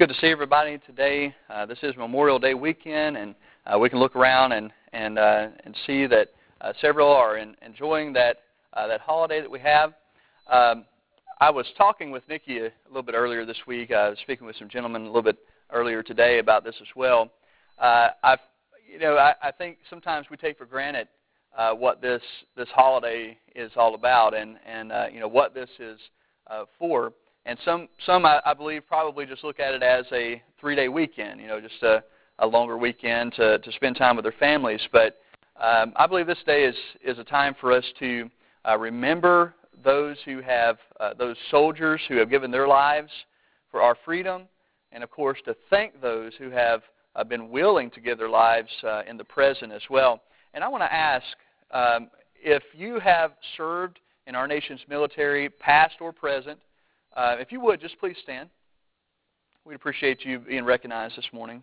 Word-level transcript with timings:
good 0.00 0.08
to 0.08 0.14
see 0.14 0.28
everybody 0.28 0.78
today. 0.86 1.34
Uh, 1.50 1.66
this 1.66 1.76
is 1.82 1.94
Memorial 1.94 2.38
Day 2.38 2.54
weekend, 2.54 3.18
and 3.18 3.34
uh, 3.66 3.78
we 3.78 3.90
can 3.90 3.98
look 3.98 4.16
around 4.16 4.52
and 4.52 4.72
and 4.94 5.18
uh, 5.18 5.48
and 5.66 5.76
see 5.86 6.06
that 6.06 6.28
uh, 6.62 6.72
several 6.80 7.12
are 7.12 7.36
in, 7.36 7.54
enjoying 7.60 8.14
that 8.14 8.38
uh, 8.72 8.86
that 8.86 9.02
holiday 9.02 9.42
that 9.42 9.50
we 9.50 9.60
have. 9.60 9.92
Um, 10.50 10.86
I 11.38 11.50
was 11.50 11.66
talking 11.76 12.10
with 12.10 12.26
Nikki 12.30 12.60
a, 12.60 12.72
little 12.88 13.02
bit 13.02 13.14
earlier 13.14 13.44
this 13.44 13.58
week. 13.66 13.90
I 13.92 14.08
was 14.08 14.18
speaking 14.20 14.46
with 14.46 14.56
some 14.56 14.70
gentlemen 14.70 15.02
a 15.02 15.04
little 15.04 15.20
bit 15.20 15.36
earlier 15.70 16.02
today 16.02 16.38
about 16.38 16.64
this 16.64 16.76
as 16.80 16.88
well. 16.96 17.30
Uh, 17.78 18.08
I've, 18.24 18.38
you 18.90 19.00
know, 19.00 19.18
I, 19.18 19.34
I 19.42 19.50
think 19.50 19.76
sometimes 19.90 20.28
we 20.30 20.38
take 20.38 20.56
for 20.56 20.64
granted 20.64 21.08
what 21.76 22.00
this 22.00 22.22
this 22.56 22.68
holiday 22.74 23.36
is 23.54 23.70
all 23.76 23.94
about, 23.94 24.32
and 24.32 24.56
and 24.66 25.12
you 25.12 25.20
know 25.20 25.28
what 25.28 25.52
this 25.52 25.68
is 25.78 26.00
for. 26.78 27.12
And 27.46 27.58
some, 27.64 27.88
some 28.04 28.26
I, 28.26 28.40
I 28.44 28.54
believe, 28.54 28.86
probably 28.86 29.26
just 29.26 29.44
look 29.44 29.60
at 29.60 29.74
it 29.74 29.82
as 29.82 30.04
a 30.12 30.42
three-day 30.60 30.88
weekend, 30.88 31.40
you 31.40 31.46
know, 31.46 31.60
just 31.60 31.82
a, 31.82 32.04
a 32.38 32.46
longer 32.46 32.76
weekend 32.76 33.32
to, 33.34 33.58
to 33.58 33.72
spend 33.72 33.96
time 33.96 34.16
with 34.16 34.24
their 34.24 34.34
families. 34.38 34.80
But 34.92 35.20
um, 35.60 35.92
I 35.96 36.06
believe 36.06 36.26
this 36.26 36.38
day 36.46 36.64
is, 36.64 36.76
is 37.04 37.18
a 37.18 37.24
time 37.24 37.54
for 37.60 37.72
us 37.72 37.84
to 37.98 38.30
uh, 38.68 38.76
remember 38.78 39.54
those 39.82 40.16
who 40.24 40.40
have, 40.42 40.76
uh, 41.00 41.14
those 41.14 41.36
soldiers 41.50 42.00
who 42.08 42.16
have 42.16 42.28
given 42.28 42.50
their 42.50 42.68
lives 42.68 43.10
for 43.70 43.80
our 43.80 43.96
freedom, 44.04 44.42
and 44.92 45.02
of 45.02 45.10
course 45.10 45.38
to 45.46 45.56
thank 45.70 46.00
those 46.00 46.32
who 46.38 46.50
have 46.50 46.82
uh, 47.16 47.24
been 47.24 47.50
willing 47.50 47.90
to 47.90 48.00
give 48.00 48.18
their 48.18 48.28
lives 48.28 48.68
uh, 48.84 49.02
in 49.08 49.16
the 49.16 49.24
present 49.24 49.72
as 49.72 49.82
well. 49.88 50.20
And 50.52 50.62
I 50.62 50.68
want 50.68 50.82
to 50.82 50.92
ask 50.92 51.24
um, 51.70 52.10
if 52.36 52.62
you 52.74 52.98
have 53.00 53.32
served 53.56 53.98
in 54.26 54.34
our 54.34 54.46
nation's 54.46 54.80
military, 54.88 55.48
past 55.48 55.94
or 56.00 56.12
present, 56.12 56.58
uh, 57.16 57.36
if 57.38 57.52
you 57.52 57.60
would, 57.60 57.80
just 57.80 57.98
please 57.98 58.16
stand. 58.22 58.48
We'd 59.64 59.74
appreciate 59.74 60.24
you 60.24 60.38
being 60.38 60.64
recognized 60.64 61.16
this 61.16 61.28
morning. 61.32 61.62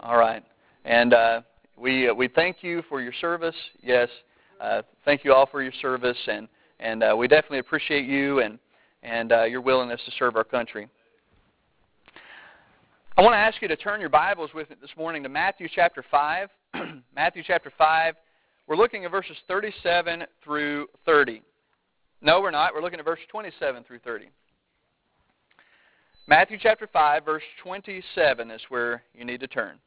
All 0.00 0.16
right. 0.16 0.44
And 0.84 1.14
uh, 1.14 1.42
we, 1.76 2.08
uh, 2.08 2.14
we 2.14 2.28
thank 2.28 2.58
you 2.62 2.82
for 2.88 3.00
your 3.00 3.12
service. 3.20 3.54
Yes, 3.82 4.08
uh, 4.60 4.82
thank 5.04 5.24
you 5.24 5.32
all 5.32 5.46
for 5.46 5.62
your 5.62 5.72
service. 5.80 6.18
And, 6.26 6.48
and 6.80 7.02
uh, 7.02 7.14
we 7.16 7.28
definitely 7.28 7.60
appreciate 7.60 8.04
you 8.04 8.40
and, 8.40 8.58
and 9.02 9.32
uh, 9.32 9.44
your 9.44 9.60
willingness 9.60 10.00
to 10.04 10.12
serve 10.18 10.36
our 10.36 10.44
country. 10.44 10.88
I 13.16 13.22
want 13.22 13.34
to 13.34 13.38
ask 13.38 13.60
you 13.60 13.68
to 13.68 13.76
turn 13.76 14.00
your 14.00 14.08
Bibles 14.08 14.50
with 14.54 14.70
me 14.70 14.76
this 14.80 14.90
morning 14.96 15.22
to 15.22 15.28
Matthew 15.28 15.68
chapter 15.72 16.04
5. 16.10 16.48
Matthew 17.14 17.42
chapter 17.46 17.72
5. 17.76 18.14
We're 18.66 18.76
looking 18.76 19.04
at 19.04 19.10
verses 19.10 19.36
37 19.48 20.24
through 20.42 20.86
30. 21.04 21.42
No, 22.24 22.40
we're 22.40 22.52
not. 22.52 22.72
We're 22.72 22.82
looking 22.82 23.00
at 23.00 23.04
verse 23.04 23.18
27 23.30 23.82
through 23.82 23.98
30. 23.98 24.26
Matthew 26.28 26.56
chapter 26.62 26.86
5, 26.86 27.24
verse 27.24 27.42
27 27.64 28.50
is 28.52 28.60
where 28.68 29.02
you 29.12 29.24
need 29.24 29.40
to 29.40 29.48
turn. 29.48 29.78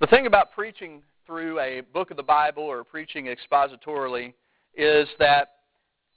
The 0.00 0.08
thing 0.08 0.26
about 0.26 0.50
preaching 0.52 1.02
through 1.24 1.60
a 1.60 1.82
book 1.94 2.10
of 2.10 2.16
the 2.16 2.22
Bible 2.24 2.64
or 2.64 2.82
preaching 2.82 3.26
expositorily 3.26 4.34
is 4.74 5.08
that 5.20 5.52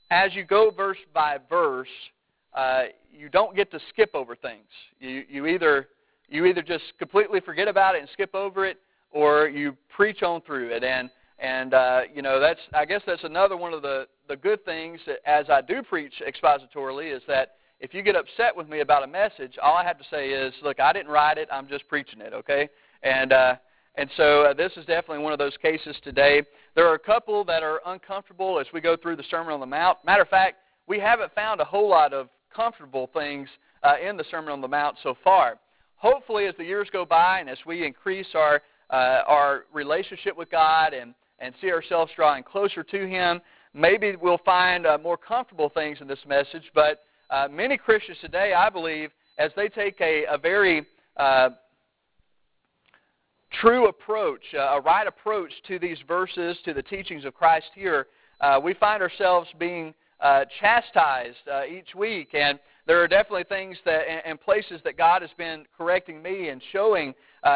as 0.10 0.34
you 0.34 0.44
go 0.44 0.72
verse 0.72 0.98
by 1.14 1.38
verse, 1.48 1.88
uh, 2.56 2.84
you 3.12 3.30
don't 3.30 3.56
get 3.56 3.70
to 3.70 3.80
skip 3.90 4.12
over 4.16 4.36
things. 4.36 4.66
You, 5.00 5.24
you 5.30 5.46
either 5.46 5.90
you 6.28 6.46
either 6.46 6.64
just 6.64 6.86
completely 6.98 7.40
forget 7.40 7.68
about 7.68 7.96
it 7.96 8.00
and 8.00 8.10
skip 8.14 8.34
over 8.34 8.66
it, 8.66 8.78
or 9.12 9.48
you 9.48 9.78
preach 9.96 10.24
on 10.24 10.42
through 10.42 10.70
it. 10.70 10.84
And 10.84 11.12
and 11.40 11.74
uh, 11.74 12.02
you 12.14 12.22
know, 12.22 12.40
that's 12.40 12.60
I 12.74 12.86
guess 12.86 13.02
that's 13.06 13.24
another 13.24 13.58
one 13.58 13.74
of 13.74 13.82
the 13.82 14.08
the 14.28 14.36
good 14.36 14.64
things 14.66 15.00
that 15.08 15.18
as 15.26 15.50
I 15.50 15.62
do 15.62 15.82
preach 15.84 16.14
expositorily 16.26 17.16
is 17.16 17.22
that 17.28 17.56
if 17.80 17.94
you 17.94 18.02
get 18.02 18.16
upset 18.16 18.56
with 18.56 18.70
me 18.70 18.80
about 18.80 19.04
a 19.04 19.08
message, 19.08 19.58
all 19.62 19.76
I 19.76 19.84
have 19.84 19.98
to 19.98 20.06
say 20.10 20.30
is, 20.30 20.54
look, 20.64 20.80
I 20.80 20.94
didn't 20.94 21.12
write 21.12 21.38
it. 21.38 21.50
I'm 21.52 21.68
just 21.68 21.86
preaching 21.90 22.22
it, 22.22 22.34
okay? 22.34 22.70
And 23.04 23.34
uh, 23.34 23.56
and 23.96 24.10
so 24.16 24.44
uh, 24.44 24.54
this 24.54 24.72
is 24.78 24.86
definitely 24.86 25.20
one 25.20 25.34
of 25.34 25.40
those 25.40 25.56
cases 25.62 25.96
today. 26.04 26.44
There 26.76 26.88
are 26.88 26.96
a 26.96 27.00
couple 27.00 27.44
that 27.46 27.62
are 27.62 27.82
uncomfortable 27.86 28.60
as 28.60 28.68
we 28.74 28.82
go 28.82 28.96
through 28.96 29.18
the 29.18 29.24
Sermon 29.30 29.54
on 29.54 29.60
the 29.60 29.66
Mount. 29.66 30.00
Matter 30.06 30.24
of 30.24 30.30
fact, 30.30 30.58
we 30.88 31.00
haven't 31.00 31.34
found 31.36 31.62
a 31.62 31.66
whole 31.66 31.90
lot 31.90 32.14
of 32.14 32.30
comfortable 32.56 33.10
things 33.14 33.48
uh, 33.84 33.96
in 34.04 34.18
the 34.18 34.24
Sermon 34.32 34.52
on 34.52 34.62
the 34.62 34.68
Mount 34.68 34.98
so 35.04 35.16
far. 35.24 35.60
Hopefully, 35.98 36.48
as 36.48 36.56
the 36.58 36.64
years 36.64 36.88
go 36.92 37.06
by 37.06 37.40
and 37.40 37.50
as 37.50 37.58
we 37.66 37.86
increase 37.86 38.28
our 38.34 38.62
uh, 38.90 39.24
our 39.28 39.66
relationship 39.74 40.38
with 40.38 40.50
God 40.52 40.94
and 40.94 41.14
and 41.44 41.54
see 41.60 41.72
ourselves 41.72 42.12
drawing 42.16 42.42
closer 42.42 42.84
to 42.84 43.08
Him. 43.08 43.42
Maybe 43.74 44.16
we'll 44.16 44.40
find 44.40 44.88
uh, 44.88 44.98
more 45.02 45.18
comfortable 45.18 45.70
things 45.70 45.98
in 46.00 46.08
this 46.08 46.20
message, 46.28 46.64
but 46.74 47.04
uh, 47.30 47.48
many 47.52 47.78
Christians 47.78 48.18
today, 48.22 48.54
I 48.54 48.70
believe, 48.70 49.10
as 49.38 49.52
they 49.56 49.68
take 49.68 50.00
a, 50.00 50.26
a 50.30 50.38
very 50.38 50.86
uh, 51.18 51.50
true 53.60 53.88
approach, 53.88 54.42
uh, 54.54 54.78
a 54.78 54.82
right 54.82 55.08
approach 55.08 55.52
to 55.68 55.80
these 55.80 55.98
verses, 56.08 56.58
to 56.66 56.74
the 56.74 56.84
teachings 56.84 57.26
of 57.26 57.34
Christ 57.34 57.68
here, 57.76 58.08
uh, 58.42 58.60
we 58.64 58.74
find 58.76 59.02
ourselves 59.02 59.50
being 59.60 59.94
uh, 60.22 60.46
chastised 60.60 61.38
each 61.70 61.94
week. 61.96 62.30
And 62.34 62.60
there 62.88 63.02
are 63.02 63.08
definitely 63.08 63.46
things 63.46 63.78
that 63.86 64.04
and 64.26 64.40
places 64.40 64.80
that 64.84 64.98
God 64.98 65.22
has 65.22 65.32
been 65.38 65.66
correcting 65.78 66.22
me 66.22 66.50
and 66.50 66.62
showing 66.72 67.14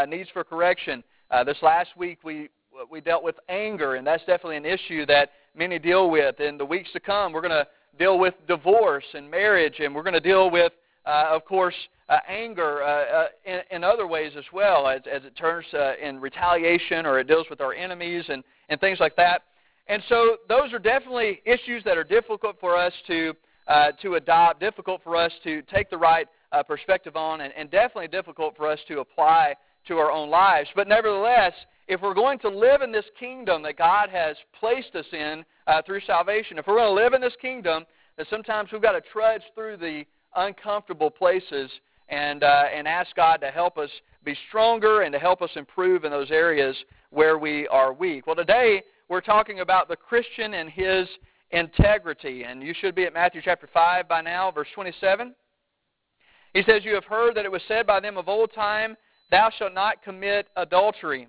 needs 0.08 0.30
for 0.34 0.44
correction. 0.44 1.04
this 1.46 1.58
last 1.62 1.90
week, 1.98 2.20
we 2.24 2.50
we 2.90 3.02
dealt 3.02 3.24
with 3.24 3.36
anger, 3.50 3.96
and 3.96 4.06
that's 4.06 4.24
definitely 4.26 4.58
an 4.58 4.66
issue 4.66 5.06
that 5.06 5.32
many 5.56 5.80
deal 5.80 6.10
with. 6.10 6.40
In 6.40 6.58
the 6.58 6.66
weeks 6.66 6.90
to 6.94 7.00
come, 7.00 7.34
we're 7.34 7.42
going 7.42 7.52
to 7.52 7.68
deal 7.98 8.20
with 8.20 8.34
divorce 8.48 9.06
and 9.14 9.30
marriage, 9.30 9.76
and 9.80 9.94
we're 9.94 10.04
going 10.04 10.14
to 10.14 10.20
deal 10.20 10.50
with, 10.50 10.72
uh, 11.06 11.28
of 11.32 11.46
course, 11.46 11.76
uh, 12.10 12.20
anger 12.28 12.84
uh, 12.84 12.88
uh, 12.88 13.28
in, 13.46 13.60
in, 13.72 13.84
other 13.84 14.08
ways 14.08 14.32
as 14.38 14.46
well, 14.54 14.88
as, 14.88 15.02
as 15.12 15.24
it 15.26 15.36
turns 15.36 15.66
uh, 15.74 15.94
in 16.02 16.22
retaliation 16.22 17.06
or 17.06 17.20
it 17.20 17.28
deals 17.28 17.46
with 17.50 17.60
our 17.60 17.74
enemies 17.74 18.24
and, 18.30 18.44
and 18.70 18.80
things 18.80 19.00
like 19.00 19.16
that. 19.18 19.42
And 19.88 20.02
so 20.08 20.38
those 20.48 20.72
are 20.74 20.80
definitely 20.80 21.42
issues 21.46 21.84
that 21.84 21.98
are 21.98 22.04
difficult 22.04 22.58
for 22.60 22.78
us 22.78 22.94
to, 23.08 23.34
uh, 23.68 23.92
to 24.02 24.16
adopt, 24.16 24.60
difficult 24.60 25.02
for 25.04 25.16
us 25.16 25.32
to 25.44 25.62
take 25.64 25.90
the 25.90 25.98
right 25.98 26.28
perspective 26.66 27.18
on, 27.18 27.42
and, 27.42 27.54
and 27.58 27.70
definitely 27.70 28.08
difficult 28.08 28.56
for 28.56 28.70
us 28.70 28.80
to 28.88 29.00
apply 29.00 29.54
to 29.88 29.98
our 29.98 30.12
own 30.12 30.30
lives. 30.30 30.70
But 30.76 30.88
nevertheless, 30.88 31.54
if 31.88 32.02
we're 32.02 32.14
going 32.14 32.40
to 32.40 32.50
live 32.50 32.82
in 32.82 32.92
this 32.92 33.06
kingdom 33.20 33.64
that 33.64 33.78
God 33.78 34.10
has 34.10 34.36
placed 34.60 34.96
us 34.96 35.06
in 35.14 35.46
uh, 35.68 35.82
through 35.86 36.02
salvation, 36.02 36.58
if 36.58 36.68
we're 36.68 36.78
going 36.78 36.96
to 36.96 37.04
live 37.04 37.14
in 37.14 37.22
this 37.22 37.36
kingdom, 37.42 37.86
then 38.18 38.26
sometimes 38.30 38.72
we've 38.72 38.82
got 38.82 38.94
to 38.94 39.02
trudge 39.02 39.44
through 39.56 39.78
the 39.78 40.04
uncomfortable 40.36 41.10
places 41.10 41.72
and, 42.10 42.44
uh, 42.44 42.66
and 42.74 42.88
ask 42.88 43.16
God 43.16 43.38
to 43.38 43.48
help 43.48 43.78
us 43.78 43.90
be 44.24 44.36
stronger 44.50 45.02
and 45.02 45.14
to 45.14 45.20
help 45.20 45.42
us 45.42 45.50
improve 45.56 46.04
in 46.04 46.12
those 46.12 46.32
areas 46.32 46.76
where 47.10 47.38
we 47.38 47.68
are 47.70 47.94
weak. 47.94 48.28
Well, 48.28 48.36
today 48.36 48.84
we're 49.10 49.22
talking 49.22 49.62
about 49.62 49.88
the 49.88 49.96
Christian 49.96 50.56
and 50.56 50.70
his 50.70 51.08
integrity. 51.52 52.44
And 52.44 52.62
you 52.62 52.74
should 52.80 52.96
be 52.96 53.06
at 53.06 53.14
Matthew 53.14 53.42
chapter 53.44 53.70
5 53.74 54.08
by 54.08 54.22
now, 54.22 54.52
verse 54.52 54.68
27. 54.76 55.34
He 56.54 56.64
says, 56.64 56.84
You 56.84 56.96
have 56.96 57.06
heard 57.06 57.36
that 57.36 57.46
it 57.46 57.52
was 57.52 57.62
said 57.68 57.88
by 57.88 58.00
them 58.00 58.18
of 58.18 58.28
old 58.28 58.54
time, 58.54 58.98
Thou 59.32 59.50
shalt 59.58 59.74
not 59.74 60.04
commit 60.04 60.48
adultery. 60.56 61.28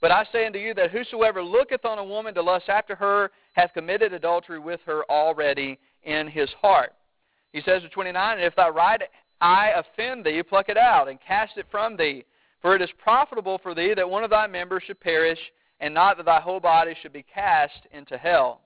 But 0.00 0.12
I 0.12 0.24
say 0.30 0.46
unto 0.46 0.58
you 0.58 0.74
that 0.74 0.90
whosoever 0.90 1.42
looketh 1.42 1.84
on 1.84 1.98
a 1.98 2.04
woman 2.04 2.34
to 2.34 2.42
lust 2.42 2.68
after 2.68 2.94
her 2.94 3.30
hath 3.54 3.74
committed 3.74 4.12
adultery 4.12 4.58
with 4.58 4.80
her 4.86 5.04
already 5.10 5.78
in 6.04 6.28
his 6.28 6.48
heart. 6.60 6.92
He 7.52 7.60
says 7.62 7.82
in 7.82 7.90
29, 7.90 8.38
And 8.38 8.44
if 8.44 8.54
thy 8.54 8.68
right 8.68 9.02
eye 9.40 9.72
offend 9.74 10.24
thee, 10.24 10.42
pluck 10.42 10.68
it 10.68 10.76
out, 10.76 11.08
and 11.08 11.18
cast 11.20 11.56
it 11.56 11.66
from 11.70 11.96
thee. 11.96 12.24
For 12.62 12.74
it 12.74 12.82
is 12.82 12.90
profitable 13.02 13.58
for 13.58 13.74
thee 13.74 13.94
that 13.94 14.08
one 14.08 14.24
of 14.24 14.30
thy 14.30 14.46
members 14.46 14.82
should 14.86 15.00
perish, 15.00 15.38
and 15.80 15.94
not 15.94 16.16
that 16.16 16.26
thy 16.26 16.40
whole 16.40 16.60
body 16.60 16.94
should 17.00 17.12
be 17.12 17.22
cast 17.22 17.86
into 17.92 18.16
hell. 18.16 18.60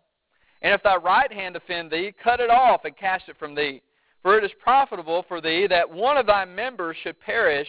And 0.60 0.75
if 0.75 0.82
thy 0.82 0.97
right 0.97 1.32
hand 1.32 1.56
offend 1.56 1.91
thee, 1.91 2.14
cut 2.22 2.41
it 2.41 2.50
off, 2.50 2.84
and 2.84 2.97
cast 2.97 3.28
it 3.28 3.37
from 3.38 3.54
thee. 3.54 3.82
For 4.22 4.38
it 4.38 4.44
is 4.44 4.53
profitable 4.62 5.25
for 5.26 5.40
thee 5.40 5.67
that 5.69 5.90
one 5.90 6.17
of 6.17 6.26
thy 6.26 6.44
members 6.44 6.96
should 7.02 7.20
perish, 7.20 7.69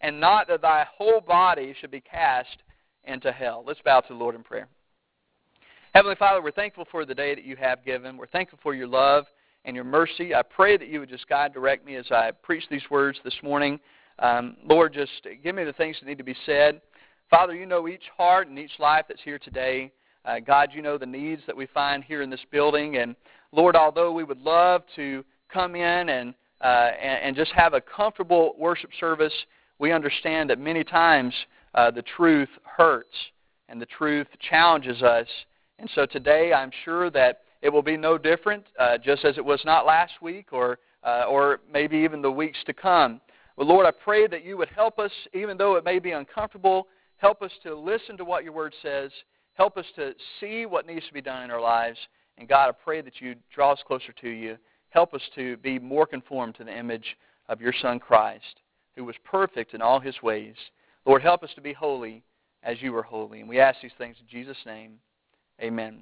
and 0.00 0.20
not 0.20 0.48
that 0.48 0.62
thy 0.62 0.86
whole 0.96 1.20
body 1.20 1.74
should 1.80 1.90
be 1.90 2.00
cast 2.00 2.58
into 3.06 3.32
hell. 3.32 3.64
Let's 3.66 3.80
bow 3.84 4.00
to 4.00 4.08
the 4.08 4.18
Lord 4.18 4.34
in 4.34 4.42
prayer. 4.42 4.68
Heavenly 5.94 6.16
Father, 6.16 6.42
we're 6.42 6.50
thankful 6.50 6.86
for 6.90 7.04
the 7.04 7.14
day 7.14 7.34
that 7.34 7.44
you 7.44 7.56
have 7.56 7.84
given. 7.84 8.16
We're 8.16 8.26
thankful 8.26 8.58
for 8.62 8.74
your 8.74 8.88
love 8.88 9.26
and 9.64 9.76
your 9.76 9.84
mercy. 9.84 10.34
I 10.34 10.42
pray 10.42 10.76
that 10.76 10.88
you 10.88 11.00
would 11.00 11.08
just 11.08 11.28
guide, 11.28 11.54
direct 11.54 11.86
me 11.86 11.96
as 11.96 12.06
I 12.10 12.32
preach 12.42 12.64
these 12.70 12.82
words 12.90 13.18
this 13.24 13.36
morning. 13.42 13.78
Um, 14.18 14.56
Lord, 14.64 14.92
just 14.92 15.12
give 15.42 15.54
me 15.54 15.64
the 15.64 15.72
things 15.72 15.96
that 16.00 16.06
need 16.06 16.18
to 16.18 16.24
be 16.24 16.36
said. 16.46 16.80
Father, 17.30 17.54
you 17.54 17.66
know 17.66 17.88
each 17.88 18.02
heart 18.16 18.48
and 18.48 18.58
each 18.58 18.78
life 18.78 19.04
that's 19.08 19.22
here 19.22 19.38
today. 19.38 19.92
Uh, 20.24 20.40
God, 20.40 20.70
you 20.72 20.82
know 20.82 20.98
the 20.98 21.06
needs 21.06 21.42
that 21.46 21.56
we 21.56 21.66
find 21.66 22.02
here 22.02 22.22
in 22.22 22.30
this 22.30 22.44
building. 22.50 22.96
And 22.96 23.14
Lord, 23.52 23.76
although 23.76 24.12
we 24.12 24.24
would 24.24 24.40
love 24.40 24.82
to 24.96 25.24
come 25.52 25.74
in 25.74 26.08
and, 26.08 26.34
uh, 26.60 26.90
and, 27.00 27.22
and 27.22 27.36
just 27.36 27.52
have 27.52 27.74
a 27.74 27.80
comfortable 27.80 28.54
worship 28.58 28.90
service, 28.98 29.34
we 29.78 29.92
understand 29.92 30.50
that 30.50 30.58
many 30.58 30.84
times 30.84 31.34
uh, 31.74 31.90
the 31.90 32.02
truth 32.02 32.48
hurts 32.64 33.16
and 33.68 33.80
the 33.80 33.86
truth 33.86 34.26
challenges 34.48 35.02
us. 35.02 35.26
And 35.78 35.90
so 35.94 36.06
today 36.06 36.52
I'm 36.52 36.70
sure 36.84 37.10
that 37.10 37.42
it 37.62 37.72
will 37.72 37.82
be 37.82 37.96
no 37.96 38.18
different, 38.18 38.64
uh, 38.78 38.98
just 38.98 39.24
as 39.24 39.38
it 39.38 39.44
was 39.44 39.60
not 39.64 39.86
last 39.86 40.12
week 40.20 40.52
or 40.52 40.78
uh, 41.04 41.24
or 41.28 41.60
maybe 41.70 41.98
even 41.98 42.22
the 42.22 42.30
weeks 42.30 42.58
to 42.66 42.72
come. 42.72 43.20
But 43.56 43.66
Lord, 43.66 43.86
I 43.86 43.90
pray 43.90 44.26
that 44.26 44.44
you 44.44 44.56
would 44.56 44.68
help 44.68 44.98
us, 44.98 45.12
even 45.32 45.56
though 45.56 45.76
it 45.76 45.84
may 45.84 45.98
be 45.98 46.12
uncomfortable, 46.12 46.88
help 47.18 47.42
us 47.42 47.52
to 47.62 47.74
listen 47.74 48.16
to 48.16 48.24
what 48.24 48.42
your 48.42 48.52
word 48.52 48.74
says, 48.82 49.10
help 49.54 49.76
us 49.76 49.84
to 49.96 50.14
see 50.40 50.66
what 50.66 50.86
needs 50.86 51.06
to 51.06 51.12
be 51.12 51.20
done 51.20 51.44
in 51.44 51.50
our 51.50 51.60
lives. 51.60 51.98
And 52.38 52.48
God, 52.48 52.68
I 52.68 52.72
pray 52.72 53.00
that 53.02 53.20
you 53.20 53.36
draw 53.54 53.72
us 53.72 53.78
closer 53.86 54.12
to 54.20 54.28
you. 54.28 54.56
Help 54.90 55.14
us 55.14 55.22
to 55.34 55.56
be 55.58 55.78
more 55.78 56.06
conformed 56.06 56.56
to 56.56 56.64
the 56.64 56.76
image 56.76 57.16
of 57.48 57.60
your 57.60 57.74
Son 57.80 58.00
Christ, 58.00 58.60
who 58.96 59.04
was 59.04 59.14
perfect 59.24 59.74
in 59.74 59.82
all 59.82 60.00
his 60.00 60.20
ways. 60.22 60.56
Lord, 61.06 61.22
help 61.22 61.42
us 61.42 61.50
to 61.54 61.60
be 61.60 61.72
holy 61.72 62.22
as 62.62 62.80
you 62.80 62.94
are 62.96 63.02
holy. 63.02 63.40
And 63.40 63.48
we 63.48 63.60
ask 63.60 63.80
these 63.82 63.92
things 63.98 64.16
in 64.20 64.26
Jesus' 64.26 64.56
name. 64.64 64.94
Amen. 65.60 66.00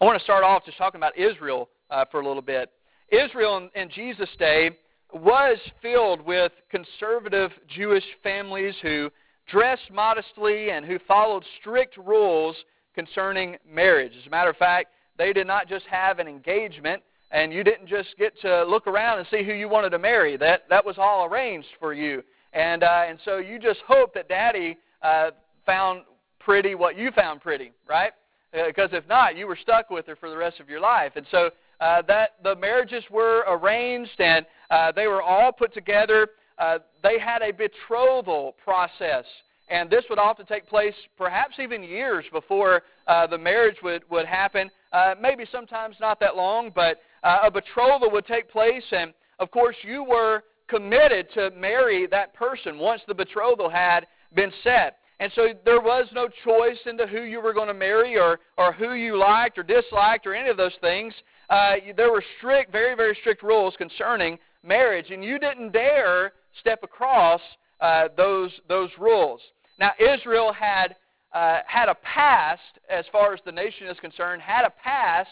I 0.00 0.04
want 0.04 0.18
to 0.18 0.24
start 0.24 0.44
off 0.44 0.64
just 0.64 0.78
talking 0.78 0.98
about 0.98 1.16
Israel 1.18 1.68
uh, 1.90 2.04
for 2.10 2.20
a 2.20 2.26
little 2.26 2.42
bit. 2.42 2.70
Israel 3.08 3.56
in, 3.58 3.70
in 3.80 3.90
Jesus' 3.90 4.28
day 4.38 4.70
was 5.12 5.58
filled 5.82 6.22
with 6.22 6.52
conservative 6.70 7.50
Jewish 7.68 8.04
families 8.22 8.74
who 8.82 9.10
dressed 9.50 9.90
modestly 9.92 10.70
and 10.70 10.86
who 10.86 10.98
followed 11.06 11.44
strict 11.60 11.96
rules 11.96 12.56
concerning 12.94 13.56
marriage. 13.68 14.12
As 14.18 14.26
a 14.26 14.30
matter 14.30 14.50
of 14.50 14.56
fact, 14.56 14.92
they 15.18 15.32
did 15.32 15.46
not 15.46 15.68
just 15.68 15.84
have 15.86 16.18
an 16.18 16.28
engagement, 16.28 17.02
and 17.30 17.52
you 17.52 17.62
didn't 17.62 17.88
just 17.88 18.08
get 18.18 18.32
to 18.40 18.64
look 18.64 18.86
around 18.86 19.18
and 19.18 19.28
see 19.30 19.44
who 19.44 19.52
you 19.52 19.68
wanted 19.68 19.90
to 19.90 19.98
marry. 19.98 20.36
That 20.36 20.62
that 20.70 20.84
was 20.84 20.96
all 20.98 21.26
arranged 21.26 21.68
for 21.78 21.92
you, 21.92 22.22
and 22.52 22.82
uh, 22.82 23.04
and 23.08 23.18
so 23.24 23.38
you 23.38 23.58
just 23.58 23.80
hope 23.86 24.14
that 24.14 24.28
Daddy 24.28 24.76
uh, 25.02 25.30
found 25.64 26.02
pretty 26.38 26.74
what 26.74 26.96
you 26.96 27.10
found 27.12 27.40
pretty, 27.40 27.72
right? 27.88 28.12
Because 28.52 28.92
uh, 28.92 28.96
if 28.96 29.08
not, 29.08 29.36
you 29.36 29.46
were 29.46 29.56
stuck 29.56 29.90
with 29.90 30.06
her 30.06 30.16
for 30.16 30.28
the 30.28 30.36
rest 30.36 30.60
of 30.60 30.68
your 30.68 30.80
life. 30.80 31.12
And 31.16 31.26
so 31.30 31.50
uh, 31.80 32.02
that 32.02 32.34
the 32.42 32.54
marriages 32.56 33.02
were 33.10 33.44
arranged 33.48 34.20
and 34.20 34.44
uh, 34.70 34.92
they 34.92 35.06
were 35.06 35.22
all 35.22 35.52
put 35.52 35.72
together. 35.72 36.28
Uh, 36.58 36.78
they 37.02 37.18
had 37.18 37.42
a 37.42 37.52
betrothal 37.52 38.54
process. 38.62 39.24
And 39.68 39.88
this 39.88 40.04
would 40.10 40.18
often 40.18 40.44
take 40.44 40.68
place 40.68 40.94
perhaps 41.16 41.54
even 41.58 41.82
years 41.82 42.26
before 42.30 42.82
uh, 43.06 43.26
the 43.26 43.38
marriage 43.38 43.76
would, 43.82 44.02
would 44.10 44.26
happen. 44.26 44.70
Uh, 44.92 45.14
maybe 45.20 45.46
sometimes 45.50 45.96
not 45.98 46.20
that 46.20 46.36
long, 46.36 46.70
but 46.74 47.00
a 47.22 47.50
betrothal 47.50 48.10
would 48.10 48.26
take 48.26 48.50
place. 48.50 48.82
And 48.90 49.14
of 49.38 49.50
course, 49.50 49.76
you 49.82 50.04
were 50.04 50.42
committed 50.72 51.26
to 51.34 51.50
marry 51.50 52.06
that 52.06 52.32
person 52.34 52.78
once 52.78 53.02
the 53.06 53.14
betrothal 53.14 53.68
had 53.68 54.06
been 54.34 54.52
set. 54.64 54.98
And 55.20 55.30
so 55.34 55.48
there 55.64 55.80
was 55.80 56.06
no 56.12 56.28
choice 56.44 56.78
into 56.86 57.06
who 57.06 57.22
you 57.22 57.40
were 57.40 57.52
going 57.52 57.68
to 57.68 57.74
marry 57.74 58.18
or, 58.18 58.40
or 58.56 58.72
who 58.72 58.94
you 58.94 59.16
liked 59.18 59.58
or 59.58 59.62
disliked 59.62 60.26
or 60.26 60.34
any 60.34 60.48
of 60.48 60.56
those 60.56 60.76
things. 60.80 61.12
Uh, 61.50 61.74
there 61.96 62.10
were 62.10 62.24
strict, 62.38 62.72
very, 62.72 62.96
very 62.96 63.16
strict 63.20 63.42
rules 63.42 63.74
concerning 63.76 64.38
marriage, 64.64 65.10
and 65.10 65.22
you 65.22 65.38
didn't 65.38 65.72
dare 65.72 66.32
step 66.58 66.80
across 66.82 67.40
uh, 67.80 68.08
those, 68.16 68.50
those 68.68 68.90
rules. 68.98 69.40
Now, 69.78 69.92
Israel 70.00 70.52
had, 70.52 70.96
uh, 71.34 71.60
had 71.66 71.88
a 71.88 71.96
past, 72.02 72.62
as 72.88 73.04
far 73.12 73.34
as 73.34 73.40
the 73.44 73.52
nation 73.52 73.86
is 73.88 73.98
concerned, 74.00 74.40
had 74.40 74.64
a 74.64 74.70
past 74.70 75.30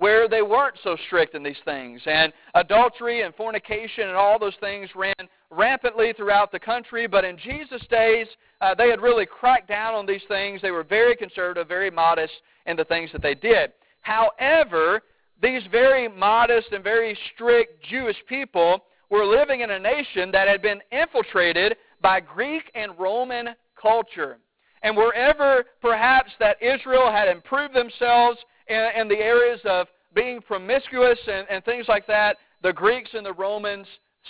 where 0.00 0.28
they 0.28 0.40
weren't 0.40 0.76
so 0.82 0.96
strict 1.06 1.34
in 1.34 1.42
these 1.42 1.60
things. 1.66 2.00
And 2.06 2.32
adultery 2.54 3.20
and 3.20 3.34
fornication 3.34 4.08
and 4.08 4.16
all 4.16 4.38
those 4.38 4.56
things 4.58 4.88
ran 4.96 5.28
rampantly 5.50 6.14
throughout 6.14 6.50
the 6.50 6.58
country. 6.58 7.06
But 7.06 7.26
in 7.26 7.36
Jesus' 7.36 7.86
days, 7.90 8.26
uh, 8.62 8.74
they 8.74 8.88
had 8.88 9.02
really 9.02 9.26
cracked 9.26 9.68
down 9.68 9.92
on 9.92 10.06
these 10.06 10.22
things. 10.26 10.62
They 10.62 10.70
were 10.70 10.84
very 10.84 11.14
conservative, 11.16 11.68
very 11.68 11.90
modest 11.90 12.32
in 12.64 12.78
the 12.78 12.84
things 12.86 13.12
that 13.12 13.20
they 13.20 13.34
did. 13.34 13.72
However, 14.00 15.02
these 15.42 15.62
very 15.70 16.08
modest 16.08 16.72
and 16.72 16.82
very 16.82 17.16
strict 17.34 17.84
Jewish 17.84 18.16
people 18.26 18.84
were 19.10 19.26
living 19.26 19.60
in 19.60 19.70
a 19.70 19.78
nation 19.78 20.30
that 20.32 20.48
had 20.48 20.62
been 20.62 20.80
infiltrated 20.90 21.76
by 22.00 22.20
Greek 22.20 22.70
and 22.74 22.98
Roman 22.98 23.50
culture. 23.78 24.38
And 24.82 24.96
wherever 24.96 25.64
perhaps 25.82 26.30
that 26.40 26.56
Israel 26.62 27.12
had 27.12 27.28
improved 27.28 27.74
themselves 27.74 28.38
in, 28.70 29.00
in 29.02 29.08
the 29.08 29.18
areas 29.18 29.60
of 29.64 29.88
being 30.14 30.40
promiscuous 30.40 31.18
and, 31.30 31.46
and, 31.50 31.64
things 31.64 31.86
like 31.88 32.06
that, 32.06 32.36
the 32.62 32.72
Greeks 32.72 33.10
and 33.12 33.24
the 33.24 33.32
Romans 33.32 33.86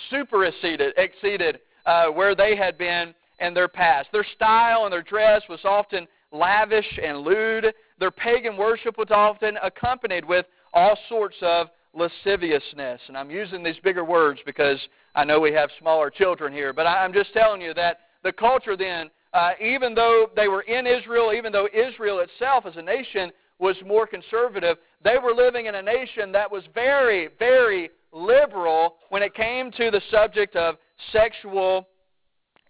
superseded 0.09 0.93
exceeded 0.97 1.59
uh, 1.85 2.07
where 2.07 2.35
they 2.35 2.55
had 2.55 2.77
been 2.77 3.13
in 3.39 3.53
their 3.53 3.67
past. 3.67 4.09
Their 4.11 4.25
style 4.35 4.83
and 4.83 4.93
their 4.93 5.01
dress 5.01 5.41
was 5.49 5.59
often 5.63 6.07
lavish 6.31 6.99
and 7.03 7.19
lewd. 7.19 7.73
Their 7.99 8.11
pagan 8.11 8.57
worship 8.57 8.97
was 8.97 9.09
often 9.09 9.57
accompanied 9.63 10.25
with 10.25 10.45
all 10.73 10.97
sorts 11.09 11.35
of 11.41 11.67
lasciviousness. 11.93 13.01
And 13.07 13.17
I'm 13.17 13.29
using 13.29 13.63
these 13.63 13.75
bigger 13.83 14.05
words 14.05 14.39
because 14.45 14.79
I 15.15 15.25
know 15.25 15.39
we 15.39 15.51
have 15.53 15.69
smaller 15.79 16.09
children 16.09 16.53
here. 16.53 16.73
But 16.73 16.87
I'm 16.87 17.13
just 17.13 17.33
telling 17.33 17.61
you 17.61 17.73
that 17.73 17.97
the 18.23 18.31
culture 18.31 18.77
then, 18.77 19.09
uh, 19.33 19.51
even 19.59 19.93
though 19.93 20.27
they 20.35 20.47
were 20.47 20.61
in 20.61 20.87
Israel, 20.87 21.33
even 21.33 21.51
though 21.51 21.67
Israel 21.73 22.19
itself 22.19 22.65
as 22.65 22.77
a 22.77 22.81
nation 22.81 23.31
was 23.61 23.77
more 23.85 24.07
conservative, 24.07 24.77
they 25.03 25.17
were 25.23 25.33
living 25.33 25.67
in 25.67 25.75
a 25.75 25.81
nation 25.81 26.31
that 26.31 26.51
was 26.51 26.63
very, 26.73 27.29
very 27.39 27.91
liberal 28.11 28.95
when 29.09 29.23
it 29.23 29.33
came 29.35 29.71
to 29.71 29.91
the 29.91 30.01
subject 30.09 30.55
of 30.55 30.75
sexual 31.13 31.87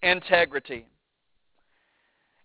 integrity. 0.03 0.85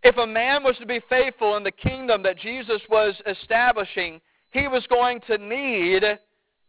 If 0.02 0.16
a 0.16 0.26
man 0.26 0.62
was 0.62 0.76
to 0.78 0.86
be 0.86 1.00
faithful 1.08 1.56
in 1.56 1.64
the 1.64 1.72
kingdom 1.72 2.22
that 2.22 2.38
Jesus 2.38 2.80
was 2.88 3.14
establishing, 3.26 4.20
he 4.52 4.68
was 4.68 4.86
going 4.88 5.20
to 5.26 5.36
need 5.36 6.04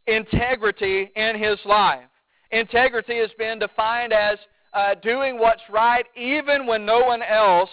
integrity 0.08 1.12
in 1.16 1.40
his 1.40 1.60
life. 1.64 2.10
Integrity 2.52 3.20
has 3.20 3.30
been 3.38 3.60
defined 3.60 4.14
as 4.14 4.40
uh, 4.74 4.96
doing 4.96 5.38
what's 5.38 5.62
right 5.70 6.06
even 6.16 6.66
when 6.66 6.86
no 6.86 7.02
one 7.02 7.22
else 7.22 7.70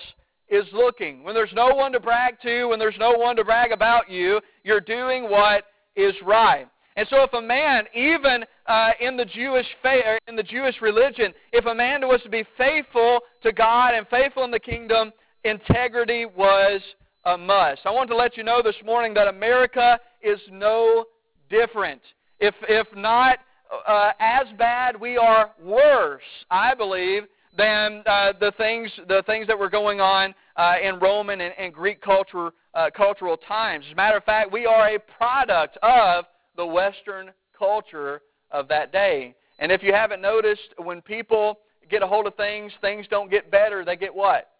is 0.48 0.64
looking. 0.72 1.22
When 1.22 1.34
there's 1.34 1.52
no 1.54 1.74
one 1.74 1.92
to 1.92 2.00
brag 2.00 2.40
to, 2.42 2.66
when 2.66 2.78
there's 2.78 2.98
no 2.98 3.12
one 3.12 3.36
to 3.36 3.44
brag 3.44 3.72
about 3.72 4.10
you, 4.10 4.40
you're 4.62 4.80
doing 4.80 5.24
what 5.24 5.64
is 5.96 6.14
right. 6.24 6.66
And 6.96 7.06
so 7.10 7.22
if 7.22 7.32
a 7.32 7.42
man, 7.42 7.84
even 7.94 8.44
uh, 8.66 8.90
in, 9.00 9.16
the 9.16 9.24
Jewish 9.24 9.66
fa- 9.82 10.18
in 10.28 10.36
the 10.36 10.42
Jewish 10.42 10.80
religion, 10.80 11.32
if 11.52 11.66
a 11.66 11.74
man 11.74 12.02
was 12.02 12.20
to 12.22 12.28
be 12.28 12.44
faithful 12.56 13.20
to 13.42 13.52
God 13.52 13.94
and 13.94 14.06
faithful 14.08 14.44
in 14.44 14.50
the 14.50 14.60
kingdom, 14.60 15.12
integrity 15.44 16.24
was 16.26 16.80
a 17.24 17.36
must. 17.36 17.80
I 17.84 17.90
want 17.90 18.08
to 18.10 18.16
let 18.16 18.36
you 18.36 18.44
know 18.44 18.62
this 18.62 18.76
morning 18.84 19.12
that 19.14 19.26
America 19.26 19.98
is 20.22 20.38
no 20.50 21.04
different. 21.50 22.00
If, 22.38 22.54
if 22.68 22.86
not 22.94 23.38
uh, 23.86 24.12
as 24.20 24.46
bad, 24.58 25.00
we 25.00 25.16
are 25.16 25.50
worse, 25.62 26.22
I 26.50 26.74
believe, 26.74 27.24
than 27.56 28.02
uh, 28.06 28.32
the 28.40 28.52
things 28.56 28.90
the 29.08 29.22
things 29.26 29.46
that 29.46 29.58
were 29.58 29.70
going 29.70 30.00
on 30.00 30.34
uh, 30.56 30.74
in 30.82 30.98
Roman 30.98 31.40
and, 31.40 31.54
and 31.58 31.72
Greek 31.72 32.00
culture 32.00 32.50
uh, 32.74 32.90
cultural 32.94 33.36
times. 33.36 33.84
As 33.86 33.92
a 33.92 33.96
matter 33.96 34.16
of 34.16 34.24
fact, 34.24 34.52
we 34.52 34.66
are 34.66 34.88
a 34.88 34.98
product 34.98 35.78
of 35.82 36.24
the 36.56 36.66
Western 36.66 37.30
culture 37.56 38.22
of 38.50 38.68
that 38.68 38.92
day. 38.92 39.34
And 39.58 39.70
if 39.70 39.82
you 39.82 39.92
haven't 39.92 40.20
noticed, 40.20 40.74
when 40.78 41.00
people 41.00 41.60
get 41.90 42.02
a 42.02 42.06
hold 42.06 42.26
of 42.26 42.34
things, 42.34 42.72
things 42.80 43.06
don't 43.08 43.30
get 43.30 43.50
better. 43.50 43.84
They 43.84 43.96
get 43.96 44.14
what? 44.14 44.50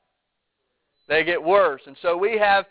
They 1.08 1.24
get 1.24 1.42
worse. 1.42 1.82
And 1.86 1.96
so 2.00 2.16
we 2.16 2.38
have 2.38 2.66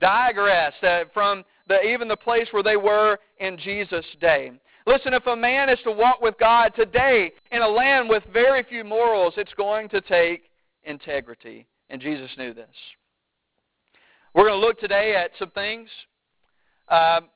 digressed 0.00 0.82
uh, 0.82 1.04
from 1.14 1.44
the, 1.68 1.80
even 1.82 2.08
the 2.08 2.16
place 2.16 2.48
where 2.50 2.62
they 2.62 2.76
were 2.76 3.18
in 3.38 3.56
Jesus' 3.58 4.04
day. 4.20 4.52
Listen, 4.86 5.14
if 5.14 5.26
a 5.26 5.36
man 5.36 5.68
is 5.68 5.78
to 5.84 5.92
walk 5.92 6.20
with 6.20 6.34
God 6.38 6.72
today 6.74 7.32
in 7.52 7.62
a 7.62 7.68
land 7.68 8.08
with 8.08 8.24
very 8.32 8.64
few 8.64 8.84
morals, 8.84 9.34
it's 9.36 9.54
going 9.54 9.88
to 9.90 10.00
take 10.00 10.44
integrity. 10.84 11.66
And 11.88 12.00
Jesus 12.00 12.30
knew 12.36 12.52
this. 12.52 12.74
We're 14.34 14.48
going 14.48 14.60
to 14.60 14.66
look 14.66 14.80
today 14.80 15.14
at 15.14 15.30
some 15.38 15.50
things. 15.50 15.88
Um, 16.88 17.28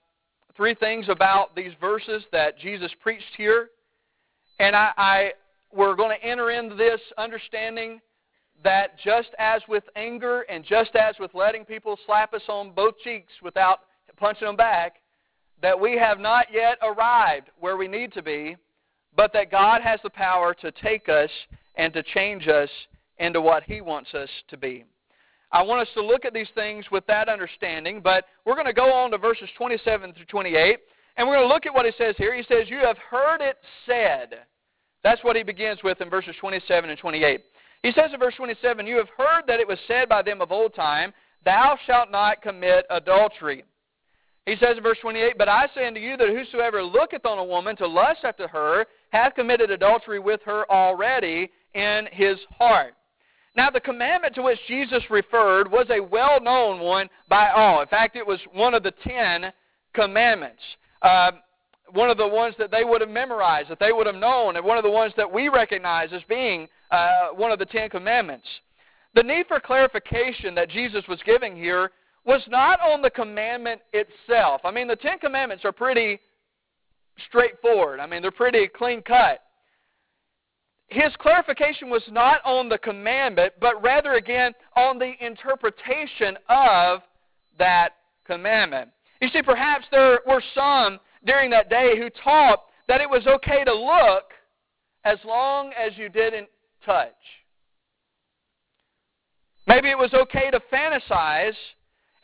three 0.57 0.75
things 0.75 1.09
about 1.09 1.55
these 1.55 1.73
verses 1.81 2.25
that 2.33 2.59
Jesus 2.59 2.91
preached 3.00 3.25
here. 3.37 3.69
And 4.59 4.75
I, 4.75 4.93
I 4.97 5.33
we're 5.73 5.95
going 5.95 6.17
to 6.19 6.26
enter 6.26 6.50
into 6.50 6.75
this 6.75 7.00
understanding 7.19 8.00
that 8.65 8.99
just 9.05 9.29
as 9.38 9.61
with 9.69 9.85
anger 9.95 10.43
and 10.43 10.65
just 10.65 10.97
as 10.97 11.15
with 11.21 11.35
letting 11.35 11.65
people 11.65 11.99
slap 12.07 12.33
us 12.33 12.43
on 12.49 12.73
both 12.73 12.95
cheeks 13.05 13.33
without 13.43 13.81
punching 14.17 14.47
them 14.47 14.57
back, 14.57 14.97
that 15.63 15.79
we 15.79 15.97
have 15.97 16.19
not 16.19 16.47
yet 16.53 16.79
arrived 16.83 17.51
where 17.59 17.77
we 17.77 17.89
need 17.89 18.13
to 18.13 18.23
be, 18.23 18.57
but 19.17 19.33
that 19.33 19.51
God 19.51 19.81
has 19.83 20.01
the 20.03 20.11
power 20.11 20.55
to 20.55 20.71
take 20.71 21.09
us 21.09 21.31
and 21.77 21.93
to 21.93 22.03
change 22.03 22.49
us 22.49 22.69
into 23.19 23.41
what 23.41 23.63
He 23.63 23.81
wants 23.81 24.15
us 24.15 24.29
to 24.49 24.57
be. 24.57 24.85
I 25.53 25.63
want 25.63 25.81
us 25.81 25.95
to 25.95 26.03
look 26.05 26.25
at 26.25 26.35
these 26.35 26.49
things 26.55 26.85
with 26.91 27.07
that 27.07 27.29
understanding, 27.29 28.01
but 28.03 28.25
we're 28.45 28.55
going 28.55 28.67
to 28.67 28.73
go 28.73 28.93
on 28.93 29.11
to 29.13 29.19
verses 29.19 29.49
27 29.57 30.13
through 30.13 30.25
28, 30.27 30.79
and 31.17 31.27
we're 31.27 31.37
going 31.37 31.49
to 31.49 31.53
look 31.53 31.67
at 31.67 31.75
what 31.75 31.87
he 31.87 31.93
says 31.97 32.15
here. 32.19 32.35
He 32.35 32.43
says, 32.43 32.69
You 32.69 32.79
have 32.79 32.99
heard 32.99 33.41
it 33.41 33.57
said. 33.87 34.41
That's 35.03 35.23
what 35.23 35.37
he 35.37 35.43
begins 35.43 35.79
with 35.85 36.01
in 36.01 36.11
verses 36.11 36.35
27 36.41 36.91
and 36.91 36.99
28. 36.99 37.41
He 37.83 37.93
says 37.93 38.11
in 38.13 38.19
verse 38.19 38.35
27, 38.37 38.87
You 38.87 38.97
have 38.97 39.09
heard 39.17 39.43
that 39.47 39.61
it 39.61 39.69
was 39.69 39.79
said 39.87 40.09
by 40.09 40.23
them 40.23 40.41
of 40.41 40.51
old 40.51 40.75
time, 40.75 41.15
Thou 41.45 41.79
shalt 41.87 42.11
not 42.11 42.43
commit 42.43 42.85
adultery. 42.91 43.65
He 44.47 44.55
says 44.61 44.76
in 44.76 44.83
verse 44.83 44.99
28, 45.03 45.37
But 45.37 45.49
I 45.49 45.69
say 45.75 45.88
unto 45.88 46.00
you 46.00 46.17
that 46.17 46.29
whosoever 46.29 46.83
looketh 46.83 47.26
on 47.26 47.38
a 47.38 47.45
woman 47.45 47.76
to 47.76 47.87
lust 47.87 48.21
after 48.23 48.47
her 48.49 48.87
hath 49.11 49.35
committed 49.35 49.71
adultery 49.73 50.21
with 50.21 50.41
her 50.47 50.71
already 50.71 51.50
in 51.75 52.09
his 52.12 52.38
heart. 52.57 52.95
Now, 53.57 53.71
the 53.71 53.81
commandment 53.81 54.35
to 54.37 54.43
which 54.43 54.59
Jesus 54.69 55.03
referred 55.11 55.71
was 55.71 55.87
a 55.91 56.00
well 56.00 56.41
known 56.41 56.79
one 56.79 57.09
by 57.29 57.50
all. 57.50 57.81
In 57.81 57.88
fact, 57.88 58.15
it 58.15 58.26
was 58.26 58.38
one 58.53 58.75
of 58.75 58.83
the 58.83 58.93
Ten 59.03 59.53
Commandments. 59.95 60.62
Uh, 61.03 61.33
one 61.93 62.11
of 62.11 62.19
the 62.19 62.26
ones 62.26 62.55
that 62.59 62.71
they 62.71 62.85
would 62.85 63.00
have 63.00 63.11
memorized, 63.11 63.71
that 63.71 63.79
they 63.81 63.93
would 63.93 64.07
have 64.07 64.17
known, 64.17 64.57
and 64.57 64.65
one 64.65 64.76
of 64.76 64.85
the 64.85 64.91
ones 64.91 65.12
that 65.17 65.31
we 65.31 65.49
recognize 65.49 66.11
as 66.12 66.23
being 66.29 66.69
uh, 66.91 67.29
one 67.35 67.50
of 67.50 67.59
the 67.59 67.65
Ten 67.65 67.88
Commandments. 67.88 68.47
The 69.15 69.23
need 69.23 69.47
for 69.47 69.59
clarification 69.59 70.55
that 70.55 70.69
Jesus 70.69 71.05
was 71.09 71.19
giving 71.25 71.57
here 71.57 71.91
was 72.26 72.42
not 72.49 72.80
on 72.80 73.00
the 73.00 73.11
commandment 73.11 73.80
itself. 73.92 74.61
I 74.64 74.73
mean, 74.73 74.88
the 74.88 74.97
Ten 74.97 75.18
Commandments 75.18 75.64
are 75.64 75.73
pretty 75.73 76.18
straightforward. 77.28 78.00
I 78.00 78.06
mean, 78.06 78.21
they're 78.21 78.33
pretty 78.33 78.68
clean 78.68 79.00
cut. 79.00 79.40
His 80.88 81.12
clarification 81.18 81.88
was 81.88 82.02
not 82.11 82.40
on 82.45 82.68
the 82.68 82.78
commandment, 82.78 83.54
but 83.61 83.83
rather, 83.83 84.14
again, 84.14 84.52
on 84.76 84.99
the 84.99 85.12
interpretation 85.25 86.37
of 86.49 87.00
that 87.59 87.90
commandment. 88.26 88.90
You 89.21 89.28
see, 89.28 89.42
perhaps 89.42 89.87
there 89.90 90.21
were 90.26 90.42
some 90.54 90.99
during 91.25 91.50
that 91.50 91.71
day 91.71 91.97
who 91.97 92.11
taught 92.23 92.64
that 92.88 93.00
it 93.00 93.09
was 93.09 93.26
okay 93.26 93.64
to 93.64 93.75
look 93.75 94.33
as 95.04 95.18
long 95.25 95.73
as 95.73 95.97
you 95.97 96.09
didn't 96.09 96.49
touch. 96.85 97.14
Maybe 99.66 99.90
it 99.90 99.99
was 99.99 100.14
okay 100.14 100.50
to 100.50 100.61
fantasize 100.73 101.56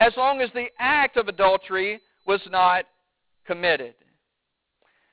as 0.00 0.12
long 0.16 0.40
as 0.40 0.50
the 0.54 0.66
act 0.78 1.16
of 1.16 1.28
adultery 1.28 2.00
was 2.26 2.40
not 2.50 2.84
committed. 3.46 3.94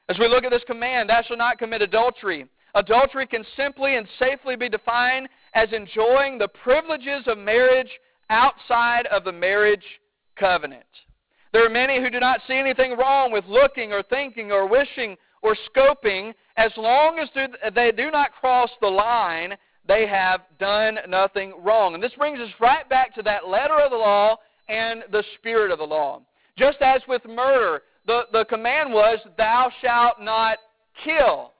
As 0.10 0.18
we 0.18 0.28
look 0.28 0.44
at 0.44 0.52
this 0.52 0.64
command, 0.66 1.10
thou 1.10 1.22
shalt 1.22 1.38
not 1.38 1.60
commit 1.60 1.82
adultery. 1.82 2.48
Adultery 2.76 3.28
can 3.28 3.46
simply 3.56 3.96
and 3.96 4.08
safely 4.18 4.56
be 4.56 4.70
defined 4.70 5.28
as 5.54 5.72
enjoying 5.72 6.38
the 6.38 6.48
privileges 6.48 7.24
of 7.28 7.38
marriage 7.38 7.90
outside 8.30 9.08
of 9.08 9.24
the 9.24 9.32
marriage 9.32 9.86
covenant. 10.36 10.84
There 11.52 11.66
are 11.66 11.70
many 11.70 12.00
who 12.00 12.10
do 12.10 12.20
not 12.20 12.42
see 12.48 12.54
anything 12.54 12.96
wrong 12.98 13.32
with 13.32 13.46
looking 13.46 13.92
or 13.92 14.04
thinking 14.04 14.52
or 14.52 14.68
wishing 14.68 15.16
or 15.42 15.56
scoping 15.70 16.34
as 16.58 16.72
long 16.78 17.18
as 17.20 17.30
they 17.74 17.92
do 17.92 18.12
not 18.12 18.34
cross 18.34 18.70
the 18.82 18.88
line 18.88 19.56
they 19.88 20.06
have 20.06 20.42
done 20.60 21.00
nothing 21.08 21.54
wrong. 21.64 21.96
And 21.96 22.04
this 22.04 22.14
brings 22.18 22.40
us 22.40 22.50
right 22.60 22.88
back 22.88 23.16
to 23.16 23.24
that 23.24 23.48
letter 23.48 23.80
of 23.80 23.90
the 23.90 23.98
law 23.98 24.38
and 24.70 25.04
the 25.12 25.24
spirit 25.36 25.72
of 25.72 25.80
the 25.80 25.86
law. 25.86 26.22
Just 26.58 26.82
as 26.82 27.02
with 27.08 27.26
murder, 27.26 27.82
the, 28.06 28.24
the 28.32 28.46
command 28.46 28.94
was, 28.94 29.20
Thou 29.38 29.72
shalt 29.82 30.22
not 30.22 30.58
kill. 31.04 31.52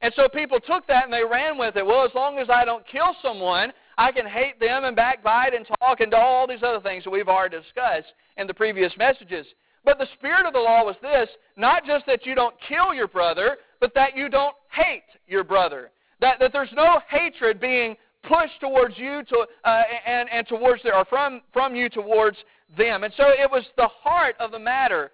And 0.00 0.12
so 0.16 0.28
people 0.28 0.60
took 0.60 0.86
that 0.86 1.04
and 1.04 1.12
they 1.12 1.24
ran 1.24 1.56
with 1.56 1.76
it. 1.76 1.86
Well, 1.86 2.04
as 2.04 2.14
long 2.14 2.38
as 2.38 2.50
I 2.50 2.64
don't 2.64 2.86
kill 2.86 3.16
someone, 3.22 3.72
I 3.96 4.12
can 4.12 4.26
hate 4.26 4.60
them 4.60 4.84
and 4.84 4.94
backbite 4.94 5.54
and 5.54 5.66
talk 5.80 6.00
and 6.00 6.10
do 6.10 6.16
all 6.16 6.46
these 6.46 6.62
other 6.62 6.80
things 6.80 7.04
that 7.04 7.10
we've 7.10 7.28
already 7.28 7.56
discussed 7.56 8.12
in 8.36 8.46
the 8.46 8.54
previous 8.54 8.92
messages. 8.98 9.46
But 9.84 9.98
the 9.98 10.08
spirit 10.14 10.46
of 10.46 10.52
the 10.52 10.58
law 10.58 10.84
was 10.84 10.96
this 11.00 11.28
not 11.56 11.86
just 11.86 12.06
that 12.06 12.26
you 12.26 12.34
don't 12.34 12.54
kill 12.68 12.92
your 12.92 13.08
brother, 13.08 13.56
but 13.80 13.94
that 13.94 14.16
you 14.16 14.28
don't 14.28 14.54
hate 14.70 15.04
your 15.26 15.44
brother. 15.44 15.90
That, 16.20 16.38
that 16.40 16.52
there's 16.52 16.72
no 16.74 17.00
hatred 17.08 17.60
being 17.60 17.96
pushed 18.28 18.60
towards 18.60 18.98
you 18.98 19.22
to, 19.28 19.46
uh, 19.64 19.82
and, 20.06 20.28
and 20.30 20.46
towards 20.46 20.82
their, 20.82 20.96
or 20.96 21.04
from, 21.04 21.42
from 21.52 21.74
you 21.74 21.88
towards 21.88 22.36
them. 22.76 23.04
And 23.04 23.12
so 23.16 23.24
it 23.28 23.50
was 23.50 23.64
the 23.76 23.88
heart 23.88 24.36
of 24.40 24.50
the 24.50 24.58
matter. 24.58 25.10